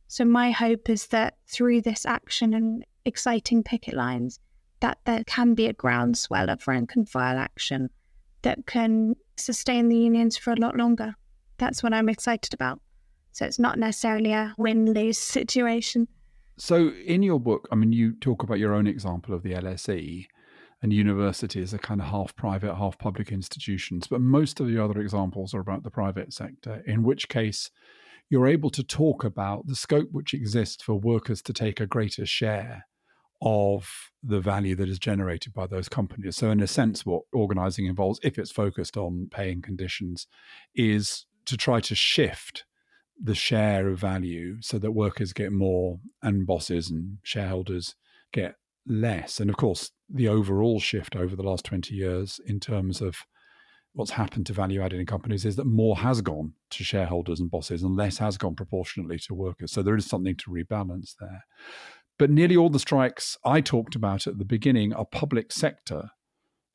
So 0.09 0.25
my 0.25 0.51
hope 0.51 0.89
is 0.89 1.09
that 1.09 1.37
through 1.49 1.83
this 1.83 2.07
action 2.07 2.55
and 2.55 2.85
exciting 3.05 3.63
picket 3.63 3.95
lines, 3.95 4.39
that 4.81 4.99
there 5.05 5.25
can 5.25 5.55
be 5.55 5.67
a 5.67 5.73
groundswell 5.73 6.51
of 6.51 6.69
rank 6.69 6.95
and 6.95 7.09
file 7.09 7.39
action 7.39 7.91
that 8.43 8.67
can 8.67 9.17
sustain 9.37 9.89
the 9.89 9.97
unions 9.97 10.37
for 10.37 10.53
a 10.53 10.61
lot 10.61 10.77
longer. 10.77 11.15
That's 11.59 11.83
what 11.83 11.93
I'm 11.93 12.09
excited 12.09 12.55
about. 12.55 12.81
So 13.33 13.45
it's 13.45 13.59
not 13.59 13.79
necessarily 13.79 14.33
a 14.33 14.55
win 14.59 14.93
lose 14.93 15.19
situation. 15.37 16.09
So, 16.59 16.89
in 16.89 17.23
your 17.23 17.39
book, 17.39 17.69
I 17.71 17.75
mean, 17.75 17.93
you 17.93 18.15
talk 18.15 18.43
about 18.43 18.59
your 18.59 18.73
own 18.73 18.87
example 18.87 19.35
of 19.35 19.43
the 19.43 19.53
LSE 19.53 20.27
and 20.83 20.93
universities 20.93 21.75
are 21.75 21.79
kind 21.79 22.01
of 22.01 22.09
half 22.09 22.35
private, 22.37 22.75
half 22.75 22.99
public 22.99 23.33
institutions. 23.33 24.07
But 24.07 24.21
most 24.21 24.61
of 24.61 24.67
the 24.67 24.83
other 24.83 25.01
examples 25.01 25.55
are 25.55 25.61
about 25.61 25.83
the 25.83 25.91
private 25.91 26.33
sector, 26.33 26.83
in 26.87 27.03
which 27.03 27.29
case 27.29 27.71
you're 28.31 28.47
able 28.47 28.71
to 28.71 28.83
talk 28.83 29.25
about 29.25 29.67
the 29.67 29.77
scope 29.77 30.09
which 30.13 30.35
exists 30.35 30.83
for 30.83 30.95
workers 30.95 31.43
to 31.43 31.53
take 31.53 31.81
a 31.81 31.87
greater 31.87 32.27
share 32.27 32.87
of 33.43 34.11
the 34.23 34.41
value 34.41 34.75
that 34.75 34.89
is 34.89 34.99
generated 34.99 35.53
by 35.53 35.67
those 35.67 35.89
companies. 35.89 36.37
So, 36.37 36.51
in 36.51 36.61
a 36.61 36.67
sense, 36.67 37.05
what 37.05 37.23
organizing 37.33 37.87
involves, 37.87 38.21
if 38.23 38.39
it's 38.39 38.51
focused 38.51 38.97
on 38.97 39.29
paying 39.31 39.63
conditions, 39.63 40.27
is 40.75 41.27
to 41.47 41.57
try 41.57 41.81
to 41.81 41.95
shift 41.95 42.65
the 43.23 43.35
share 43.35 43.89
of 43.89 43.99
value 43.99 44.57
so 44.61 44.79
that 44.79 44.93
workers 44.93 45.33
get 45.33 45.53
more 45.53 45.99
and 46.23 46.47
bosses 46.47 46.91
and 46.91 47.19
shareholders 47.23 47.95
get 48.33 48.57
less. 48.87 49.41
And 49.41 49.51
of 49.51 49.57
course, 49.57 49.91
the 50.09 50.29
overall 50.29 50.79
shift 50.81 51.17
over 51.17 51.35
the 51.35 51.43
last 51.43 51.65
20 51.65 51.95
years 51.95 52.41
in 52.47 52.61
terms 52.61 53.01
of 53.01 53.17
what's 53.93 54.13
happened 54.13 54.47
to 54.47 54.53
value 54.53 54.83
added 54.83 55.01
in 55.01 55.07
companies 55.07 55.47
is 55.47 55.57
that 55.57 55.65
more 55.65 55.97
has 55.97 56.21
gone 56.21 56.53
to 56.71 56.85
shareholders 56.85 57.41
and 57.41 57.51
bosses 57.51 57.83
and 57.83 57.97
less 57.97 58.19
has 58.19 58.37
gone 58.37 58.55
proportionately 58.55 59.19
to 59.19 59.35
workers. 59.35 59.73
So 59.73 59.83
there 59.83 59.97
is 59.97 60.07
something 60.07 60.37
to 60.37 60.51
rebalance 60.51 61.15
there. 61.19 61.45
But 62.19 62.31
nearly 62.31 62.57
all 62.57 62.71
the 62.71 62.79
strikes 62.79 63.39
I 63.45 63.61
talked 63.63 63.95
about 63.95 64.27
at 64.27 64.39
the 64.39 64.45
beginning 64.45 64.93
are 64.93 65.07
public 65.07 65.51
sector 65.51 66.11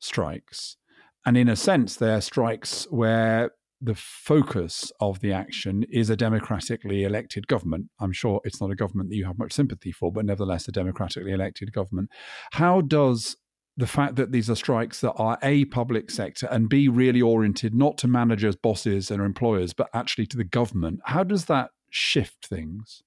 strikes. 0.00 0.76
And 1.24 1.36
in 1.36 1.48
a 1.48 1.56
sense, 1.56 1.96
they're 1.96 2.20
strikes 2.20 2.86
where 2.90 3.52
the 3.82 3.94
focus 3.96 4.92
of 5.00 5.20
the 5.20 5.32
action 5.32 5.84
is 5.90 6.08
a 6.08 6.16
democratically 6.16 7.02
elected 7.02 7.48
government. 7.48 7.86
I'm 7.98 8.12
sure 8.12 8.40
it's 8.44 8.60
not 8.60 8.70
a 8.70 8.76
government 8.76 9.10
that 9.10 9.16
you 9.16 9.24
have 9.26 9.38
much 9.38 9.52
sympathy 9.52 9.90
for, 9.90 10.12
but 10.12 10.24
nevertheless, 10.24 10.68
a 10.68 10.72
democratically 10.72 11.32
elected 11.32 11.72
government. 11.72 12.08
How 12.52 12.80
does 12.80 13.36
the 13.76 13.86
fact 13.86 14.16
that 14.16 14.30
these 14.30 14.48
are 14.48 14.54
strikes 14.54 15.00
that 15.00 15.14
are 15.14 15.36
A, 15.42 15.64
public 15.64 16.10
sector, 16.10 16.46
and 16.46 16.68
B, 16.68 16.86
really 16.86 17.20
oriented 17.20 17.74
not 17.74 17.98
to 17.98 18.08
managers, 18.08 18.54
bosses, 18.54 19.10
and 19.10 19.20
employers, 19.20 19.72
but 19.72 19.88
actually 19.92 20.26
to 20.26 20.36
the 20.36 20.44
government, 20.44 21.00
how 21.06 21.24
does 21.24 21.46
that 21.46 21.70
shift 21.90 22.46
things? 22.46 23.02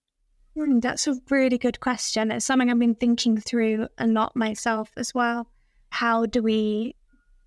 Mm, 0.57 0.81
that's 0.81 1.07
a 1.07 1.15
really 1.29 1.57
good 1.57 1.79
question. 1.79 2.31
It's 2.31 2.45
something 2.45 2.69
I've 2.69 2.79
been 2.79 2.95
thinking 2.95 3.37
through 3.37 3.87
a 3.97 4.07
lot 4.07 4.35
myself 4.35 4.91
as 4.97 5.13
well. 5.13 5.47
How 5.89 6.25
do 6.25 6.41
we 6.41 6.95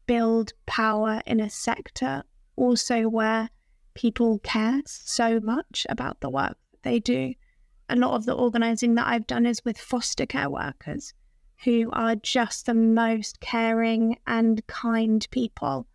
build 0.06 0.52
power 0.66 1.20
in 1.26 1.40
a 1.40 1.50
sector 1.50 2.22
also 2.58 3.08
where 3.08 3.50
people 3.94 4.38
care 4.40 4.82
so 4.86 5.40
much 5.40 5.86
about 5.88 6.20
the 6.20 6.30
work 6.30 6.56
they 6.82 7.00
do. 7.00 7.34
A 7.88 7.96
lot 7.96 8.14
of 8.14 8.26
the 8.26 8.34
organising 8.34 8.94
that 8.96 9.08
I've 9.08 9.26
done 9.26 9.46
is 9.46 9.64
with 9.64 9.78
foster 9.78 10.26
care 10.26 10.50
workers 10.50 11.14
who 11.64 11.90
are 11.92 12.14
just 12.16 12.66
the 12.66 12.74
most 12.74 13.40
caring 13.40 14.18
and 14.26 14.64
kind 14.66 15.26
people. 15.30 15.86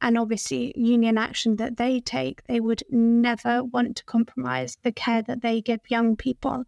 And 0.00 0.16
obviously, 0.16 0.72
union 0.76 1.18
action 1.18 1.56
that 1.56 1.76
they 1.76 2.00
take, 2.00 2.44
they 2.46 2.60
would 2.60 2.82
never 2.90 3.62
want 3.62 3.96
to 3.96 4.04
compromise 4.04 4.78
the 4.82 4.92
care 4.92 5.22
that 5.22 5.42
they 5.42 5.60
give 5.60 5.80
young 5.88 6.16
people. 6.16 6.64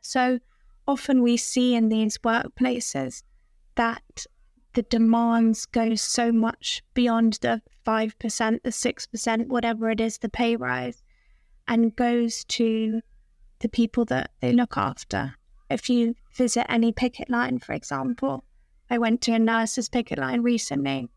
So 0.00 0.38
often 0.86 1.22
we 1.22 1.36
see 1.36 1.74
in 1.74 1.88
these 1.88 2.18
workplaces 2.18 3.22
that 3.74 4.26
the 4.74 4.82
demands 4.82 5.66
go 5.66 5.94
so 5.94 6.30
much 6.30 6.82
beyond 6.94 7.38
the 7.42 7.62
5%, 7.84 8.62
the 8.62 8.70
6%, 8.70 9.46
whatever 9.48 9.90
it 9.90 10.00
is, 10.00 10.18
the 10.18 10.28
pay 10.28 10.56
rise, 10.56 11.02
and 11.68 11.94
goes 11.94 12.44
to 12.44 13.00
the 13.60 13.68
people 13.68 14.04
that 14.06 14.30
they 14.40 14.52
look 14.52 14.76
after. 14.76 15.34
If 15.70 15.88
you 15.88 16.14
visit 16.32 16.70
any 16.70 16.92
picket 16.92 17.30
line, 17.30 17.58
for 17.58 17.72
example, 17.72 18.44
I 18.90 18.98
went 18.98 19.22
to 19.22 19.32
a 19.32 19.38
nurse's 19.38 19.88
picket 19.88 20.18
line 20.18 20.42
recently, 20.42 21.08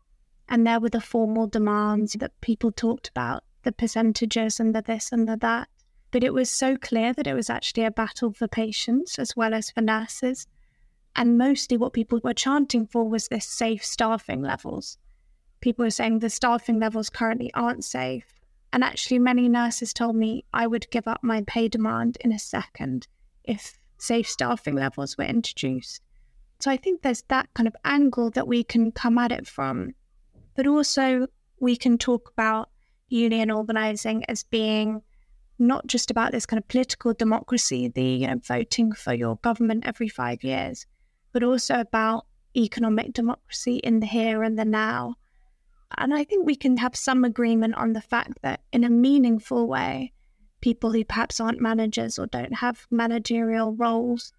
and 0.48 0.66
there 0.66 0.80
were 0.80 0.88
the 0.88 1.00
formal 1.00 1.46
demands 1.46 2.14
that 2.14 2.40
people 2.40 2.72
talked 2.72 3.08
about, 3.08 3.44
the 3.62 3.72
percentages 3.72 4.58
and 4.58 4.74
the 4.74 4.82
this 4.82 5.12
and 5.12 5.28
the 5.28 5.36
that. 5.36 5.68
But 6.10 6.24
it 6.24 6.32
was 6.32 6.50
so 6.50 6.76
clear 6.76 7.12
that 7.12 7.26
it 7.26 7.34
was 7.34 7.50
actually 7.50 7.84
a 7.84 7.90
battle 7.90 8.32
for 8.32 8.48
patients 8.48 9.18
as 9.18 9.36
well 9.36 9.52
as 9.52 9.70
for 9.70 9.82
nurses. 9.82 10.46
And 11.14 11.36
mostly 11.36 11.76
what 11.76 11.92
people 11.92 12.20
were 12.24 12.32
chanting 12.32 12.86
for 12.86 13.06
was 13.06 13.28
this 13.28 13.46
safe 13.46 13.84
staffing 13.84 14.40
levels 14.40 14.96
people 15.60 15.84
are 15.84 15.90
saying 15.90 16.18
the 16.18 16.30
staffing 16.30 16.78
levels 16.78 17.10
currently 17.10 17.50
aren't 17.54 17.84
safe. 17.84 18.34
And 18.72 18.84
actually, 18.84 19.18
many 19.18 19.48
nurses 19.48 19.92
told 19.92 20.16
me 20.16 20.44
I 20.52 20.66
would 20.66 20.90
give 20.90 21.08
up 21.08 21.22
my 21.22 21.42
pay 21.46 21.68
demand 21.68 22.18
in 22.20 22.32
a 22.32 22.38
second 22.38 23.08
if 23.44 23.78
safe 23.96 24.28
staffing 24.28 24.74
levels 24.74 25.16
were 25.16 25.24
introduced. 25.24 26.02
So 26.60 26.70
I 26.70 26.76
think 26.76 27.02
there's 27.02 27.22
that 27.28 27.48
kind 27.54 27.66
of 27.66 27.76
angle 27.84 28.30
that 28.30 28.48
we 28.48 28.64
can 28.64 28.92
come 28.92 29.16
at 29.16 29.32
it 29.32 29.46
from. 29.46 29.94
But 30.54 30.66
also, 30.66 31.28
we 31.60 31.76
can 31.76 31.98
talk 31.98 32.30
about 32.32 32.68
union 33.08 33.50
organizing 33.50 34.24
as 34.26 34.42
being 34.44 35.02
not 35.58 35.86
just 35.86 36.10
about 36.10 36.32
this 36.32 36.46
kind 36.46 36.58
of 36.62 36.68
political 36.68 37.14
democracy, 37.14 37.88
the 37.88 38.02
you 38.02 38.26
know, 38.26 38.38
voting 38.46 38.92
for 38.92 39.14
your 39.14 39.36
government 39.36 39.86
every 39.86 40.08
five 40.08 40.44
years, 40.44 40.86
but 41.32 41.42
also 41.42 41.80
about 41.80 42.26
economic 42.56 43.12
democracy 43.12 43.76
in 43.78 44.00
the 44.00 44.06
here 44.06 44.42
and 44.42 44.58
the 44.58 44.64
now 44.64 45.14
and 45.96 46.12
I 46.12 46.24
think 46.24 46.44
we 46.44 46.56
can 46.56 46.76
have 46.76 46.94
some 46.94 47.24
agreement 47.24 47.74
on 47.76 47.92
the 47.92 48.00
fact 48.00 48.38
that, 48.42 48.60
in 48.72 48.84
a 48.84 48.90
meaningful 48.90 49.66
way, 49.66 50.12
people 50.60 50.92
who 50.92 51.04
perhaps 51.04 51.40
aren't 51.40 51.60
managers 51.60 52.18
or 52.18 52.26
don't 52.26 52.54
have 52.54 52.86
managerial 52.90 53.74
roles 53.74 54.32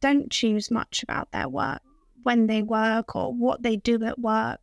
don't 0.00 0.30
choose 0.30 0.70
much 0.70 1.02
about 1.02 1.30
their 1.32 1.48
work, 1.48 1.82
when 2.22 2.46
they 2.46 2.62
work 2.62 3.14
or 3.16 3.32
what 3.32 3.62
they 3.62 3.76
do 3.76 4.02
at 4.04 4.18
work. 4.18 4.60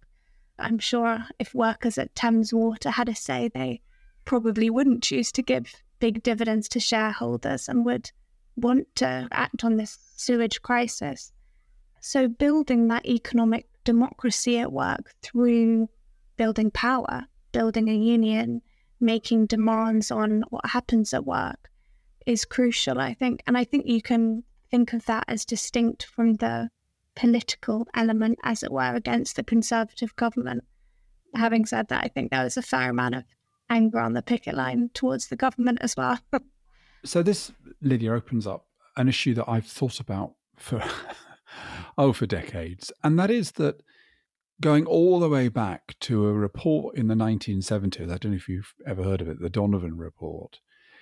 I'm 0.57 0.79
sure 0.79 1.25
if 1.39 1.53
workers 1.53 1.97
at 1.97 2.15
Thames 2.15 2.53
Water 2.53 2.89
had 2.91 3.09
a 3.09 3.15
say, 3.15 3.49
they 3.53 3.81
probably 4.25 4.69
wouldn't 4.69 5.03
choose 5.03 5.31
to 5.33 5.41
give 5.41 5.73
big 5.99 6.23
dividends 6.23 6.67
to 6.69 6.79
shareholders 6.79 7.67
and 7.67 7.85
would 7.85 8.11
want 8.55 8.87
to 8.95 9.27
act 9.31 9.63
on 9.63 9.77
this 9.77 9.97
sewage 10.15 10.61
crisis. 10.61 11.31
So, 11.99 12.27
building 12.27 12.87
that 12.87 13.05
economic 13.05 13.67
democracy 13.83 14.59
at 14.59 14.71
work 14.71 15.13
through 15.21 15.89
building 16.41 16.71
power, 16.71 17.27
building 17.51 17.87
a 17.87 17.93
union, 17.93 18.63
making 18.99 19.45
demands 19.45 20.09
on 20.09 20.43
what 20.49 20.65
happens 20.65 21.13
at 21.13 21.23
work 21.23 21.69
is 22.25 22.45
crucial, 22.45 22.99
I 22.99 23.13
think. 23.13 23.43
And 23.45 23.55
I 23.55 23.63
think 23.63 23.85
you 23.85 24.01
can 24.01 24.43
think 24.71 24.91
of 24.93 25.05
that 25.05 25.23
as 25.27 25.45
distinct 25.45 26.03
from 26.03 26.33
the 26.37 26.69
political 27.15 27.87
element, 27.93 28.39
as 28.43 28.63
it 28.63 28.71
were, 28.71 28.95
against 28.95 29.35
the 29.35 29.43
Conservative 29.43 30.15
government. 30.15 30.63
Having 31.35 31.67
said 31.67 31.89
that, 31.89 32.03
I 32.03 32.07
think 32.07 32.31
there 32.31 32.43
was 32.43 32.57
a 32.57 32.63
fair 32.63 32.89
amount 32.89 33.13
of 33.13 33.23
anger 33.69 33.99
on 33.99 34.13
the 34.13 34.23
picket 34.23 34.55
line 34.55 34.89
towards 34.95 35.27
the 35.27 35.35
government 35.35 35.77
as 35.81 35.95
well. 35.95 36.17
so 37.05 37.21
this, 37.21 37.51
Lydia, 37.83 38.15
opens 38.15 38.47
up 38.47 38.65
an 38.97 39.07
issue 39.07 39.35
that 39.35 39.47
I've 39.47 39.67
thought 39.67 39.99
about 39.99 40.33
for 40.57 40.83
oh 41.99 42.13
for 42.13 42.25
decades, 42.25 42.91
and 43.03 43.19
that 43.19 43.29
is 43.29 43.51
that 43.51 43.83
going 44.61 44.85
all 44.85 45.19
the 45.19 45.29
way 45.29 45.47
back 45.47 45.95
to 46.01 46.27
a 46.27 46.33
report 46.33 46.95
in 46.95 47.07
the 47.07 47.15
1970s. 47.15 48.11
I 48.11 48.17
don't 48.17 48.31
know 48.31 48.37
if 48.37 48.47
you've 48.47 48.73
ever 48.85 49.03
heard 49.03 49.21
of 49.21 49.27
it, 49.27 49.41
the 49.41 49.49
Donovan 49.49 49.97
Report, 49.97 50.59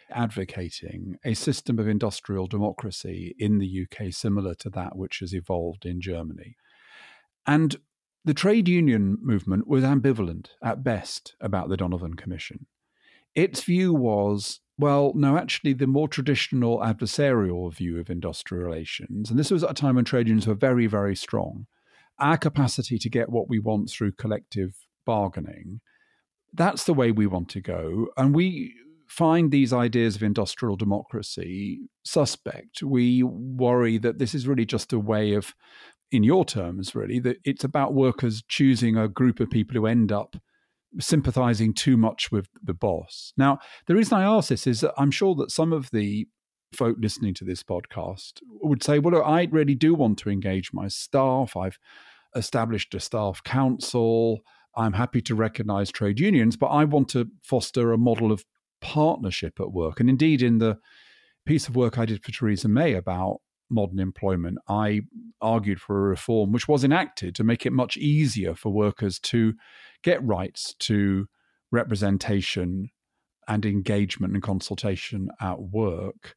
advocating 0.10 1.18
a 1.24 1.34
system 1.34 1.78
of 1.78 1.88
industrial 1.88 2.48
democracy 2.48 3.36
in 3.38 3.60
the 3.60 3.86
UK 3.86 4.14
similar 4.14 4.56
to 4.56 4.70
that 4.72 4.96
which 4.96 5.20
has 5.20 5.34
evolved 5.34 5.86
in 5.86 6.02
Germany. 6.02 6.56
And 7.46 7.76
the 8.26 8.34
trade 8.34 8.68
union 8.68 9.18
movement 9.22 9.68
was 9.68 9.84
ambivalent 9.84 10.50
at 10.64 10.84
best 10.84 11.36
about 11.42 11.70
the 11.70 11.78
Donovan 11.78 12.16
Commission. 12.16 12.66
Its 13.36 13.62
view 13.64 13.94
was 13.94 14.62
well, 14.78 15.12
no, 15.14 15.38
actually, 15.38 15.74
the 15.74 15.88
more 15.88 16.08
traditional 16.08 16.80
adversarial 16.80 17.74
view 17.74 18.00
of 18.00 18.10
industrial 18.10 18.64
relations, 18.64 19.30
and 19.30 19.38
this 19.38 19.52
was 19.52 19.62
at 19.62 19.72
a 19.72 19.74
time 19.74 19.96
when 19.96 20.06
trade 20.06 20.28
unions 20.28 20.48
were 20.48 20.54
very, 20.54 20.88
very 20.88 21.18
strong, 21.18 21.68
our 22.20 22.38
capacity 22.38 22.98
to 23.00 23.10
get 23.10 23.30
what 23.30 23.50
we 23.50 23.60
want 23.60 23.90
through 23.90 24.14
collective 24.14 24.76
bargaining, 25.06 25.82
that's 26.54 26.84
the 26.86 26.94
way 26.94 27.12
we 27.12 27.28
want 27.28 27.50
to 27.50 27.62
go. 27.62 28.08
And 28.18 28.36
we 28.36 28.74
find 29.08 29.52
these 29.52 29.74
ideas 29.74 30.16
of 30.16 30.24
industrial 30.24 30.76
democracy 30.76 31.90
suspect. 32.04 32.84
We 32.84 33.24
worry 33.24 33.98
that 33.98 34.20
this 34.20 34.36
is 34.36 34.48
really 34.48 34.66
just 34.66 34.94
a 34.94 35.00
way 35.00 35.34
of, 35.34 35.54
in 36.12 36.24
your 36.24 36.46
terms, 36.46 36.94
really, 36.96 37.20
that 37.20 37.38
it's 37.44 37.64
about 37.64 37.94
workers 37.94 38.44
choosing 38.48 38.98
a 38.98 39.08
group 39.08 39.40
of 39.40 39.50
people 39.50 39.76
who 39.76 39.88
end 39.88 40.12
up 40.12 40.36
sympathizing 41.00 41.74
too 41.74 41.98
much 41.98 42.32
with 42.32 42.48
the 42.64 42.74
boss. 42.74 43.34
Now, 43.38 43.60
the 43.88 43.96
reason 43.96 44.18
I 44.18 44.24
ask 44.24 44.50
this 44.50 44.66
is 44.68 44.82
that 44.82 44.94
I'm 44.98 45.12
sure 45.12 45.36
that 45.36 45.52
some 45.52 45.72
of 45.74 45.90
the 45.92 46.28
folk 46.74 46.98
listening 47.00 47.34
to 47.36 47.46
this 47.46 47.64
podcast 47.64 48.42
would 48.62 48.84
say, 48.84 49.00
well, 49.00 49.24
I 49.24 49.48
really 49.52 49.76
do 49.76 49.96
want 49.96 50.20
to 50.20 50.30
engage 50.30 50.72
my 50.74 50.88
staff. 50.88 51.58
I've 51.58 51.80
established 52.36 52.94
a 52.94 53.00
staff 53.00 53.44
council. 53.44 54.40
I'm 54.76 54.94
happy 54.94 55.22
to 55.24 55.36
recognize 55.36 55.92
trade 55.92 56.20
unions, 56.20 56.56
but 56.56 56.68
I 56.68 56.86
want 56.86 57.10
to 57.10 57.30
foster 57.44 57.92
a 57.92 57.98
model 57.98 58.32
of 58.32 58.46
partnership 58.82 59.60
at 59.60 59.72
work. 59.72 60.00
And 60.00 60.10
indeed, 60.10 60.42
in 60.42 60.60
the 60.60 60.78
piece 61.46 61.68
of 61.68 61.76
work 61.76 61.98
I 61.98 62.06
did 62.06 62.24
for 62.24 62.32
Theresa 62.32 62.68
May 62.68 62.94
about 62.94 63.42
modern 63.70 64.00
employment, 64.00 64.58
I 64.68 65.02
argued 65.42 65.82
for 65.82 65.98
a 65.98 66.10
reform 66.10 66.52
which 66.52 66.68
was 66.68 66.84
enacted 66.84 67.36
to 67.36 67.44
make 67.44 67.66
it 67.66 67.74
much 67.74 67.98
easier 67.98 68.56
for 68.56 68.72
workers 68.72 69.20
to 69.20 69.54
get 70.04 70.24
rights 70.24 70.76
to 70.80 71.28
representation 71.72 72.90
and 73.48 73.66
engagement 73.66 74.34
and 74.34 74.44
consultation 74.44 75.30
at 75.42 75.60
work. 75.60 76.36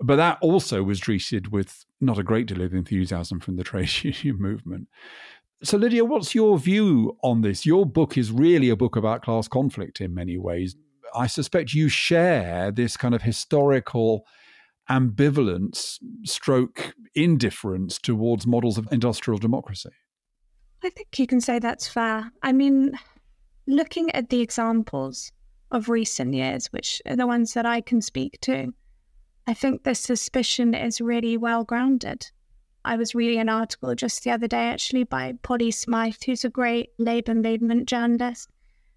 But 0.00 0.16
that 0.16 0.38
also 0.40 0.82
was 0.82 1.00
treated 1.00 1.52
with 1.52 1.84
not 2.00 2.18
a 2.18 2.22
great 2.22 2.46
deal 2.46 2.60
of 2.60 2.74
enthusiasm 2.74 3.40
from 3.40 3.56
the 3.56 3.64
trade 3.70 3.90
union 4.04 4.40
movement. 4.40 4.88
So, 5.62 5.78
Lydia, 5.78 6.04
what's 6.04 6.34
your 6.34 6.58
view 6.58 7.16
on 7.22 7.40
this? 7.40 7.64
Your 7.64 7.86
book 7.86 8.18
is 8.18 8.30
really 8.30 8.68
a 8.68 8.76
book 8.76 8.94
about 8.94 9.22
class 9.22 9.48
conflict 9.48 10.00
in 10.00 10.14
many 10.14 10.36
ways. 10.36 10.76
I 11.14 11.26
suspect 11.26 11.72
you 11.72 11.88
share 11.88 12.70
this 12.70 12.96
kind 12.96 13.14
of 13.14 13.22
historical 13.22 14.26
ambivalence 14.90 15.98
stroke 16.24 16.94
indifference 17.14 17.98
towards 17.98 18.46
models 18.46 18.76
of 18.76 18.86
industrial 18.92 19.38
democracy. 19.38 19.90
I 20.84 20.90
think 20.90 21.18
you 21.18 21.26
can 21.26 21.40
say 21.40 21.58
that's 21.58 21.88
fair. 21.88 22.30
I 22.42 22.52
mean, 22.52 22.92
looking 23.66 24.10
at 24.12 24.28
the 24.28 24.40
examples 24.40 25.32
of 25.70 25.88
recent 25.88 26.34
years, 26.34 26.66
which 26.66 27.00
are 27.06 27.16
the 27.16 27.26
ones 27.26 27.54
that 27.54 27.66
I 27.66 27.80
can 27.80 28.00
speak 28.00 28.38
to, 28.42 28.72
I 29.46 29.54
think 29.54 29.84
the 29.84 29.94
suspicion 29.94 30.74
is 30.74 31.00
really 31.00 31.36
well 31.36 31.62
grounded. 31.62 32.30
I 32.84 32.96
was 32.96 33.14
reading 33.14 33.38
an 33.38 33.48
article 33.48 33.94
just 33.94 34.24
the 34.24 34.30
other 34.30 34.48
day, 34.48 34.68
actually, 34.68 35.04
by 35.04 35.34
Polly 35.42 35.70
Smythe, 35.70 36.16
who's 36.24 36.44
a 36.44 36.50
great 36.50 36.90
Labour 36.98 37.34
movement 37.34 37.86
journalist. 37.88 38.48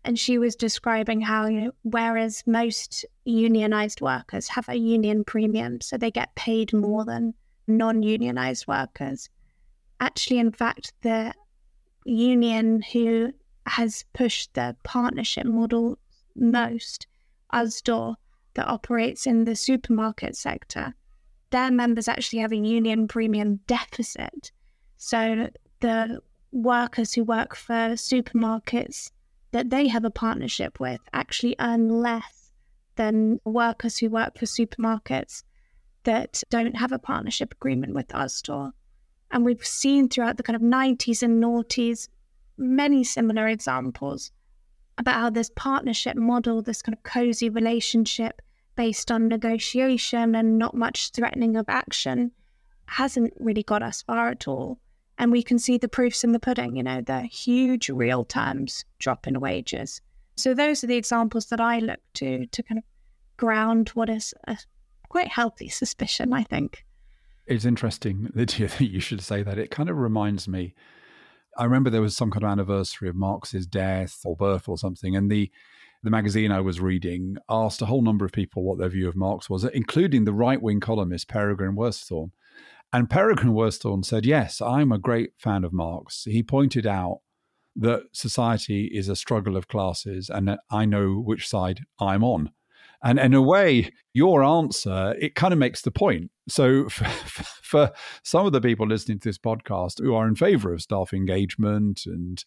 And 0.03 0.17
she 0.17 0.37
was 0.37 0.55
describing 0.55 1.21
how, 1.21 1.47
you 1.47 1.61
know, 1.61 1.71
whereas 1.83 2.43
most 2.47 3.05
unionized 3.25 4.01
workers 4.01 4.47
have 4.47 4.67
a 4.69 4.75
union 4.75 5.23
premium, 5.23 5.81
so 5.81 5.97
they 5.97 6.09
get 6.09 6.33
paid 6.35 6.73
more 6.73 7.05
than 7.05 7.33
non 7.67 8.01
unionized 8.01 8.67
workers, 8.67 9.29
actually, 9.99 10.39
in 10.39 10.51
fact, 10.51 10.93
the 11.01 11.33
union 12.05 12.81
who 12.93 13.33
has 13.67 14.05
pushed 14.13 14.53
the 14.53 14.75
partnership 14.83 15.45
model 15.45 15.99
most, 16.35 17.05
Usdaw, 17.53 18.15
that 18.59 18.67
operates 18.67 19.25
in 19.25 19.45
the 19.45 19.55
supermarket 19.55 20.35
sector, 20.35 20.93
their 21.49 21.71
members 21.71 22.09
actually 22.09 22.39
have 22.39 22.51
a 22.51 22.57
union 22.57 23.07
premium 23.07 23.61
deficit. 23.67 24.51
So 24.97 25.47
the 25.79 26.19
workers 26.51 27.13
who 27.13 27.23
work 27.23 27.55
for 27.55 27.95
supermarkets 27.95 29.11
that 29.51 29.69
they 29.69 29.87
have 29.87 30.03
a 30.03 30.11
partnership 30.11 30.77
with 30.77 30.99
actually 31.13 31.55
earn 31.61 31.87
less 31.87 32.51
than 32.97 33.39
workers 33.45 33.97
who 33.97 34.09
work 34.09 34.37
for 34.37 34.45
supermarkets 34.45 35.43
that 36.03 36.43
don't 36.49 36.75
have 36.75 36.91
a 36.91 36.99
partnership 36.99 37.53
agreement 37.53 37.93
with 37.93 38.09
Usdaw. 38.09 38.71
And 39.31 39.45
we've 39.45 39.65
seen 39.65 40.09
throughout 40.09 40.35
the 40.35 40.43
kind 40.43 40.57
of 40.57 40.61
90s 40.61 41.23
and 41.23 41.41
noughties 41.41 42.09
many 42.57 43.05
similar 43.05 43.47
examples 43.47 44.33
about 44.97 45.15
how 45.15 45.29
this 45.29 45.49
partnership 45.55 46.17
model, 46.17 46.61
this 46.61 46.81
kind 46.81 46.93
of 46.93 47.03
cozy 47.03 47.49
relationship 47.49 48.41
based 48.79 49.11
on 49.11 49.27
negotiation 49.27 50.33
and 50.35 50.57
not 50.57 50.73
much 50.73 51.11
threatening 51.11 51.57
of 51.57 51.65
action, 51.67 52.31
hasn't 52.85 53.33
really 53.37 53.61
got 53.61 53.83
us 53.83 54.03
far 54.03 54.29
at 54.29 54.47
all. 54.47 54.79
And 55.17 55.33
we 55.33 55.43
can 55.43 55.59
see 55.59 55.77
the 55.77 55.89
proofs 55.89 56.23
in 56.23 56.31
the 56.31 56.39
pudding, 56.39 56.77
you 56.77 56.83
know, 56.83 57.01
the 57.01 57.23
huge 57.23 57.89
real 57.89 58.23
terms 58.23 58.85
drop 58.97 59.27
in 59.27 59.41
wages. 59.41 59.99
So 60.37 60.53
those 60.53 60.81
are 60.81 60.87
the 60.87 60.95
examples 60.95 61.47
that 61.47 61.59
I 61.59 61.79
look 61.79 61.99
to 62.13 62.45
to 62.45 62.63
kind 62.63 62.77
of 62.77 62.85
ground 63.35 63.89
what 63.95 64.09
is 64.09 64.33
a 64.47 64.57
quite 65.09 65.27
healthy 65.27 65.67
suspicion, 65.81 66.31
I 66.31 66.43
think. 66.43 66.85
It's 67.47 67.65
interesting, 67.65 68.29
Lydia, 68.33 68.69
that 68.69 68.89
you 68.89 69.01
should 69.01 69.21
say 69.21 69.43
that. 69.43 69.59
It 69.59 69.71
kind 69.71 69.89
of 69.89 69.97
reminds 69.97 70.47
me. 70.47 70.73
I 71.57 71.65
remember 71.65 71.89
there 71.89 72.01
was 72.01 72.15
some 72.15 72.31
kind 72.31 72.45
of 72.45 72.51
anniversary 72.51 73.09
of 73.09 73.17
Marx's 73.17 73.67
death 73.67 74.21
or 74.23 74.37
birth 74.37 74.69
or 74.69 74.77
something, 74.77 75.17
and 75.17 75.29
the 75.29 75.51
the 76.03 76.09
magazine 76.09 76.51
I 76.51 76.61
was 76.61 76.79
reading 76.79 77.37
asked 77.49 77.81
a 77.81 77.85
whole 77.85 78.01
number 78.01 78.25
of 78.25 78.31
people 78.31 78.63
what 78.63 78.77
their 78.77 78.89
view 78.89 79.07
of 79.07 79.15
Marx 79.15 79.49
was, 79.49 79.65
including 79.65 80.23
the 80.23 80.33
right 80.33 80.61
wing 80.61 80.79
columnist 80.79 81.27
Peregrine 81.27 81.75
Worsthorne. 81.75 82.31
And 82.91 83.09
Peregrine 83.09 83.53
Worsthorne 83.53 84.05
said, 84.05 84.25
Yes, 84.25 84.61
I'm 84.61 84.91
a 84.91 84.97
great 84.97 85.31
fan 85.37 85.63
of 85.63 85.73
Marx. 85.73 86.23
He 86.23 86.41
pointed 86.41 86.87
out 86.87 87.21
that 87.75 88.03
society 88.13 88.89
is 88.93 89.09
a 89.09 89.15
struggle 89.15 89.55
of 89.55 89.67
classes 89.67 90.29
and 90.29 90.47
that 90.47 90.61
I 90.71 90.85
know 90.85 91.15
which 91.15 91.47
side 91.47 91.81
I'm 91.99 92.23
on. 92.23 92.51
And 93.01 93.19
in 93.19 93.33
a 93.33 93.41
way, 93.41 93.91
your 94.13 94.43
answer, 94.43 95.15
it 95.19 95.35
kind 95.35 95.53
of 95.53 95.59
makes 95.59 95.81
the 95.81 95.91
point. 95.91 96.31
So 96.47 96.89
for, 96.89 97.05
for 97.61 97.91
some 98.23 98.45
of 98.45 98.51
the 98.51 98.61
people 98.61 98.87
listening 98.87 99.19
to 99.19 99.29
this 99.29 99.37
podcast 99.37 100.01
who 100.01 100.13
are 100.15 100.27
in 100.27 100.35
favor 100.35 100.73
of 100.73 100.81
staff 100.81 101.13
engagement 101.13 102.01
and 102.05 102.43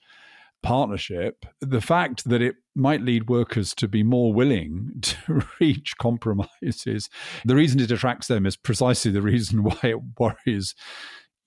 partnership, 0.62 1.44
the 1.60 1.80
fact 1.80 2.28
that 2.28 2.42
it 2.42 2.56
might 2.74 3.02
lead 3.02 3.28
workers 3.28 3.74
to 3.74 3.88
be 3.88 4.02
more 4.02 4.32
willing 4.32 4.92
to 5.02 5.42
reach 5.60 5.94
compromises, 5.98 7.10
the 7.44 7.54
reason 7.54 7.80
it 7.80 7.90
attracts 7.90 8.28
them 8.28 8.46
is 8.46 8.56
precisely 8.56 9.10
the 9.10 9.22
reason 9.22 9.62
why 9.62 9.78
it 9.82 9.98
worries 10.18 10.74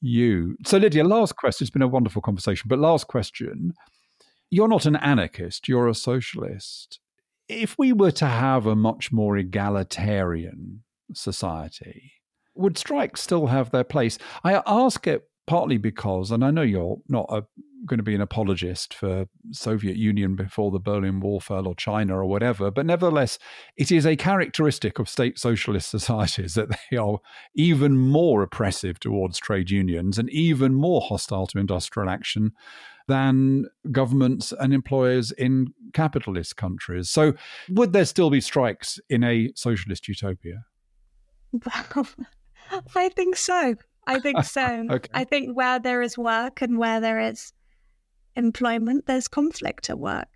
you. 0.02 0.58
So, 0.66 0.78
Lydia, 0.78 1.04
last 1.04 1.36
question. 1.36 1.66
It's 1.66 1.72
been 1.72 1.82
a 1.82 1.88
wonderful 1.88 2.22
conversation, 2.22 2.68
but 2.68 2.80
last 2.80 3.08
question. 3.08 3.74
You're 4.52 4.68
not 4.68 4.86
an 4.86 4.96
anarchist, 4.98 5.68
you're 5.68 5.88
a 5.88 5.96
socialist. 5.96 7.00
If 7.48 7.78
we 7.78 7.94
were 7.94 8.12
to 8.12 8.26
have 8.26 8.66
a 8.66 8.76
much 8.76 9.12
more 9.12 9.38
egalitarian 9.38 10.84
society, 11.14 12.14
would 12.56 12.78
strikes 12.78 13.22
still 13.22 13.48
have 13.48 13.72
their 13.72 13.84
place? 13.84 14.18
I 14.44 14.62
ask 14.66 15.08
it 15.08 15.28
partly 15.48 15.78
because, 15.78 16.32
and 16.32 16.44
I 16.44 16.52
know 16.52 16.62
you're 16.62 16.98
not 17.08 17.26
a 17.30 17.44
going 17.86 17.98
to 17.98 18.04
be 18.04 18.16
an 18.16 18.22
apologist 18.22 18.94
for 18.94 19.28
Soviet 19.52 19.96
Union 19.96 20.36
before 20.36 20.72
the 20.72 20.80
Berlin 20.80 21.20
Wall 21.20 21.40
fell 21.40 21.68
or 21.68 21.76
China 21.76 22.18
or 22.18 22.26
whatever, 22.26 22.72
but 22.72 22.86
nevertheless, 22.86 23.38
it 23.78 23.92
is 23.92 24.06
a 24.06 24.16
characteristic 24.16 25.00
of 25.00 25.10
state 25.10 25.38
socialist 25.38 25.90
societies 25.92 26.56
that 26.56 26.70
they 26.92 26.98
are 26.98 27.20
even 27.56 27.98
more 27.98 28.42
oppressive 28.42 29.00
towards 29.00 29.38
trade 29.38 29.70
unions 29.70 30.18
and 30.18 30.30
even 30.30 30.74
more 30.74 31.02
hostile 31.02 31.48
to 31.48 31.60
industrial 31.60 32.10
action 32.10 32.52
than 33.08 33.66
governments 33.92 34.52
and 34.60 34.74
employers 34.74 35.32
in 35.32 35.74
capitalist 35.94 36.58
countries. 36.58 37.10
So, 37.10 37.34
would 37.70 37.94
there 37.94 38.06
still 38.06 38.30
be 38.30 38.42
strikes 38.42 39.00
in 39.10 39.24
a 39.24 39.52
socialist 39.56 40.08
utopia? 40.08 40.66
I 42.96 43.10
think 43.10 43.36
so. 43.36 43.76
I 44.08 44.20
think 44.20 44.44
so. 44.44 44.86
okay. 44.92 45.10
I 45.14 45.24
think 45.24 45.56
where 45.56 45.80
there 45.80 46.02
is 46.02 46.18
work 46.18 46.62
and 46.62 46.78
where 46.78 47.00
there 47.00 47.20
is 47.20 47.54
employment, 48.36 49.06
there's 49.06 49.28
conflict 49.28 49.90
at 49.90 50.00
work. 50.00 50.28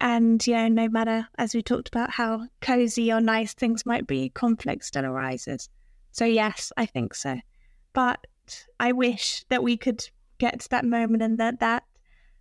And, 0.00 0.44
you 0.46 0.54
know, 0.54 0.68
no 0.68 0.88
matter, 0.88 1.26
as 1.38 1.54
we 1.54 1.62
talked 1.62 1.88
about, 1.88 2.10
how 2.10 2.46
cozy 2.60 3.12
or 3.12 3.20
nice 3.20 3.54
things 3.54 3.84
might 3.84 4.06
be, 4.06 4.28
conflict 4.30 4.84
still 4.84 5.04
arises. 5.04 5.68
So, 6.12 6.24
yes, 6.24 6.72
I 6.76 6.86
think 6.86 7.14
so. 7.14 7.40
But 7.92 8.24
I 8.78 8.92
wish 8.92 9.44
that 9.48 9.62
we 9.62 9.76
could 9.76 10.08
get 10.38 10.60
to 10.60 10.68
that 10.70 10.84
moment 10.84 11.22
and 11.22 11.38
that 11.38 11.58
that 11.60 11.82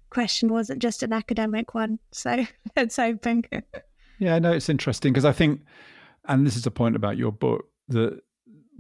question 0.10 0.50
wasn't 0.50 0.82
just 0.82 1.02
an 1.02 1.14
academic 1.14 1.74
one. 1.74 2.00
So, 2.12 2.46
let's 2.76 2.96
hoping. 2.96 3.46
yeah, 4.20 4.38
no, 4.38 4.52
it's 4.52 4.70
interesting 4.70 5.14
because 5.14 5.26
I 5.26 5.32
think, 5.32 5.62
and 6.26 6.46
this 6.46 6.56
is 6.56 6.68
a 6.68 6.72
point 6.72 6.96
about 6.96 7.18
your 7.18 7.32
book, 7.32 7.66
that 7.90 8.20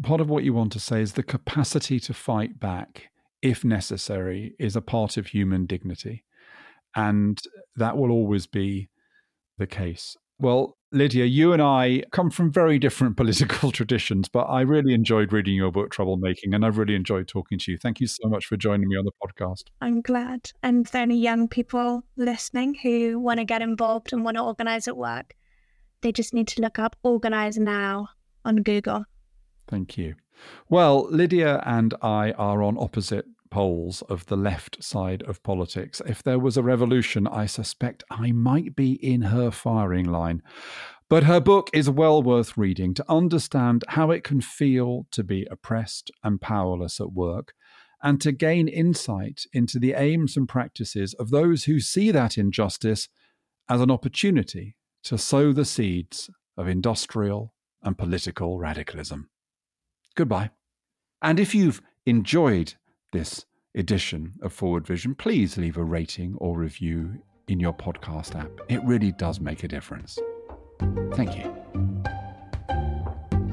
part 0.03 0.21
of 0.21 0.30
what 0.30 0.43
you 0.43 0.53
want 0.53 0.71
to 0.73 0.80
say 0.80 1.01
is 1.01 1.13
the 1.13 1.23
capacity 1.23 1.99
to 2.01 2.13
fight 2.13 2.60
back 2.60 3.10
if 3.41 3.63
necessary, 3.63 4.56
is 4.60 4.76
a 4.76 4.82
part 4.82 5.17
of 5.17 5.28
human 5.28 5.65
dignity. 5.65 6.23
And 6.95 7.39
that 7.76 7.97
will 7.97 8.12
always 8.12 8.47
be 8.47 8.89
the 9.58 9.67
case. 9.67 10.15
Well, 10.39 10.78
Lydia, 10.91 11.26
you 11.26 11.52
and 11.52 11.62
I 11.62 12.04
come 12.12 12.30
from 12.30 12.52
very 12.52 12.80
different 12.80 13.17
political 13.17 13.71
traditions, 13.71 14.30
but 14.30 14.43
I 14.43 14.62
really 14.62 14.93
enjoyed 14.93 15.34
reading 15.34 15.56
your 15.56 15.71
book, 15.71 15.93
Troublemaking, 15.93 16.54
and 16.54 16.65
I've 16.65 16.78
really 16.78 16.95
enjoyed 16.95 17.28
talking 17.28 17.60
to 17.60 17.71
you. 17.71 17.78
Thank 17.78 18.00
you 18.00 18.08
so 18.08 18.28
much 18.30 18.45
for 18.45 18.56
joining 18.56 18.88
me 18.88 18.95
on 18.95 19.06
the 19.06 19.12
podcast. 19.23 19.63
I'm 19.82 20.02
glad. 20.02 20.52
And 20.63 20.86
if 20.86 20.91
there 20.91 21.02
are 21.02 21.04
any 21.04 21.17
young 21.17 21.47
people 21.47 22.04
listening 22.15 22.76
who 22.76 23.19
want 23.19 23.39
to 23.39 23.45
get 23.45 23.62
involved 23.62 24.13
and 24.13 24.23
want 24.23 24.38
to 24.38 24.43
organize 24.43 24.88
at 24.88 24.97
work, 24.97 25.36
they 26.02 26.12
just 26.12 26.34
need 26.34 26.47
to 26.50 26.62
look 26.62 26.80
up 26.80 26.95
Organize 27.04 27.58
Now 27.58 28.10
on 28.45 28.58
Google. 28.58 29.04
Thank 29.67 29.97
you. 29.97 30.15
Well, 30.69 31.08
Lydia 31.10 31.62
and 31.65 31.93
I 32.02 32.32
are 32.32 32.62
on 32.63 32.78
opposite 32.78 33.26
poles 33.50 34.02
of 34.04 34.26
the 34.26 34.38
left 34.38 34.84
side 34.84 35.23
of 35.23 35.41
politics. 35.43 36.02
If 36.06 36.21
there 36.21 36.39
was 36.39 36.58
a 36.58 36.63
revolution, 36.63 37.28
I 37.28 37.45
suspect 37.45 38.04
I 38.10 38.32
might 38.32 38.76
be 38.76 38.93
in 38.93 39.23
her 39.23 39.52
firing 39.52 40.06
line. 40.06 40.41
But 41.10 41.23
her 41.23 41.39
book 41.39 41.69
is 41.73 41.89
well 41.89 42.21
worth 42.21 42.58
reading 42.58 42.93
to 42.95 43.06
understand 43.08 43.86
how 43.89 44.12
it 44.12 44.23
can 44.23 44.41
feel 44.41 45.08
to 45.12 45.23
be 45.23 45.47
oppressed 45.50 46.12
and 46.23 46.41
powerless 46.41 47.00
at 47.00 47.13
work, 47.13 47.54
and 48.04 48.19
to 48.21 48.32
gain 48.32 48.67
insight 48.67 49.43
into 49.54 49.80
the 49.80 49.93
aims 49.93 50.36
and 50.36 50.47
practices 50.47 51.13
of 51.13 51.30
those 51.30 51.63
who 51.63 51.80
see 51.80 52.12
that 52.12 52.38
injustice 52.38 53.08
as 53.69 53.82
an 53.82 53.89
opportunity 53.89 54.76
to 55.04 55.17
sow 55.17 55.54
the 55.54 55.65
seeds 55.65 56.30
of 56.58 56.67
industrial 56.67 57.54
and 57.82 57.97
political 57.97 58.60
radicalism. 58.60 59.30
Goodbye. 60.17 60.49
And 61.21 61.39
if 61.39 61.53
you've 61.53 61.80
enjoyed 62.08 62.73
this 63.13 63.45
edition 63.75 64.34
of 64.41 64.51
Forward 64.51 64.88
Vision, 64.88 65.13
please 65.13 65.58
leave 65.58 65.77
a 65.77 65.84
rating 65.84 66.36
or 66.39 66.58
review 66.58 67.21
in 67.47 67.60
your 67.60 67.73
podcast 67.73 68.36
app. 68.36 68.49
It 68.67 68.84
really 68.84 69.12
does 69.12 69.39
make 69.39 69.63
a 69.63 69.67
difference. 69.67 70.17
Thank 71.13 71.38
you. 71.38 71.56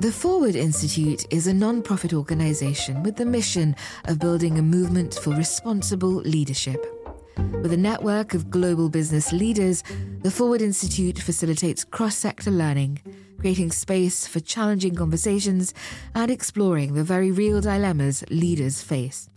The 0.01 0.11
Forward 0.11 0.55
Institute 0.55 1.27
is 1.31 1.47
a 1.47 1.55
non 1.55 1.83
profit 1.83 2.15
organisation 2.15 3.03
with 3.03 3.17
the 3.17 3.27
mission 3.27 3.77
of 4.07 4.19
building 4.19 4.59
a 4.59 4.63
movement 4.63 5.15
for 5.15 5.35
responsible 5.35 6.15
leadership. 6.15 6.94
With 7.37 7.73
a 7.73 7.77
network 7.77 8.35
of 8.35 8.51
global 8.51 8.89
business 8.89 9.33
leaders, 9.33 9.83
the 10.23 10.31
Forward 10.31 10.63
Institute 10.63 11.19
facilitates 11.19 11.85
cross 11.85 12.17
sector 12.17 12.51
learning 12.51 13.01
creating 13.45 13.71
space 13.71 14.27
for 14.27 14.41
challenging 14.41 14.95
conversations 14.95 15.75
and 16.15 16.31
exploring 16.31 16.95
the 16.95 17.05
very 17.05 17.31
real 17.31 17.61
dilemmas 17.61 18.25
leaders 18.31 18.81
face. 18.81 19.29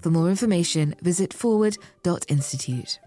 For 0.00 0.10
more 0.10 0.28
information, 0.28 0.96
visit 1.00 1.32
forward.institute. 1.32 2.98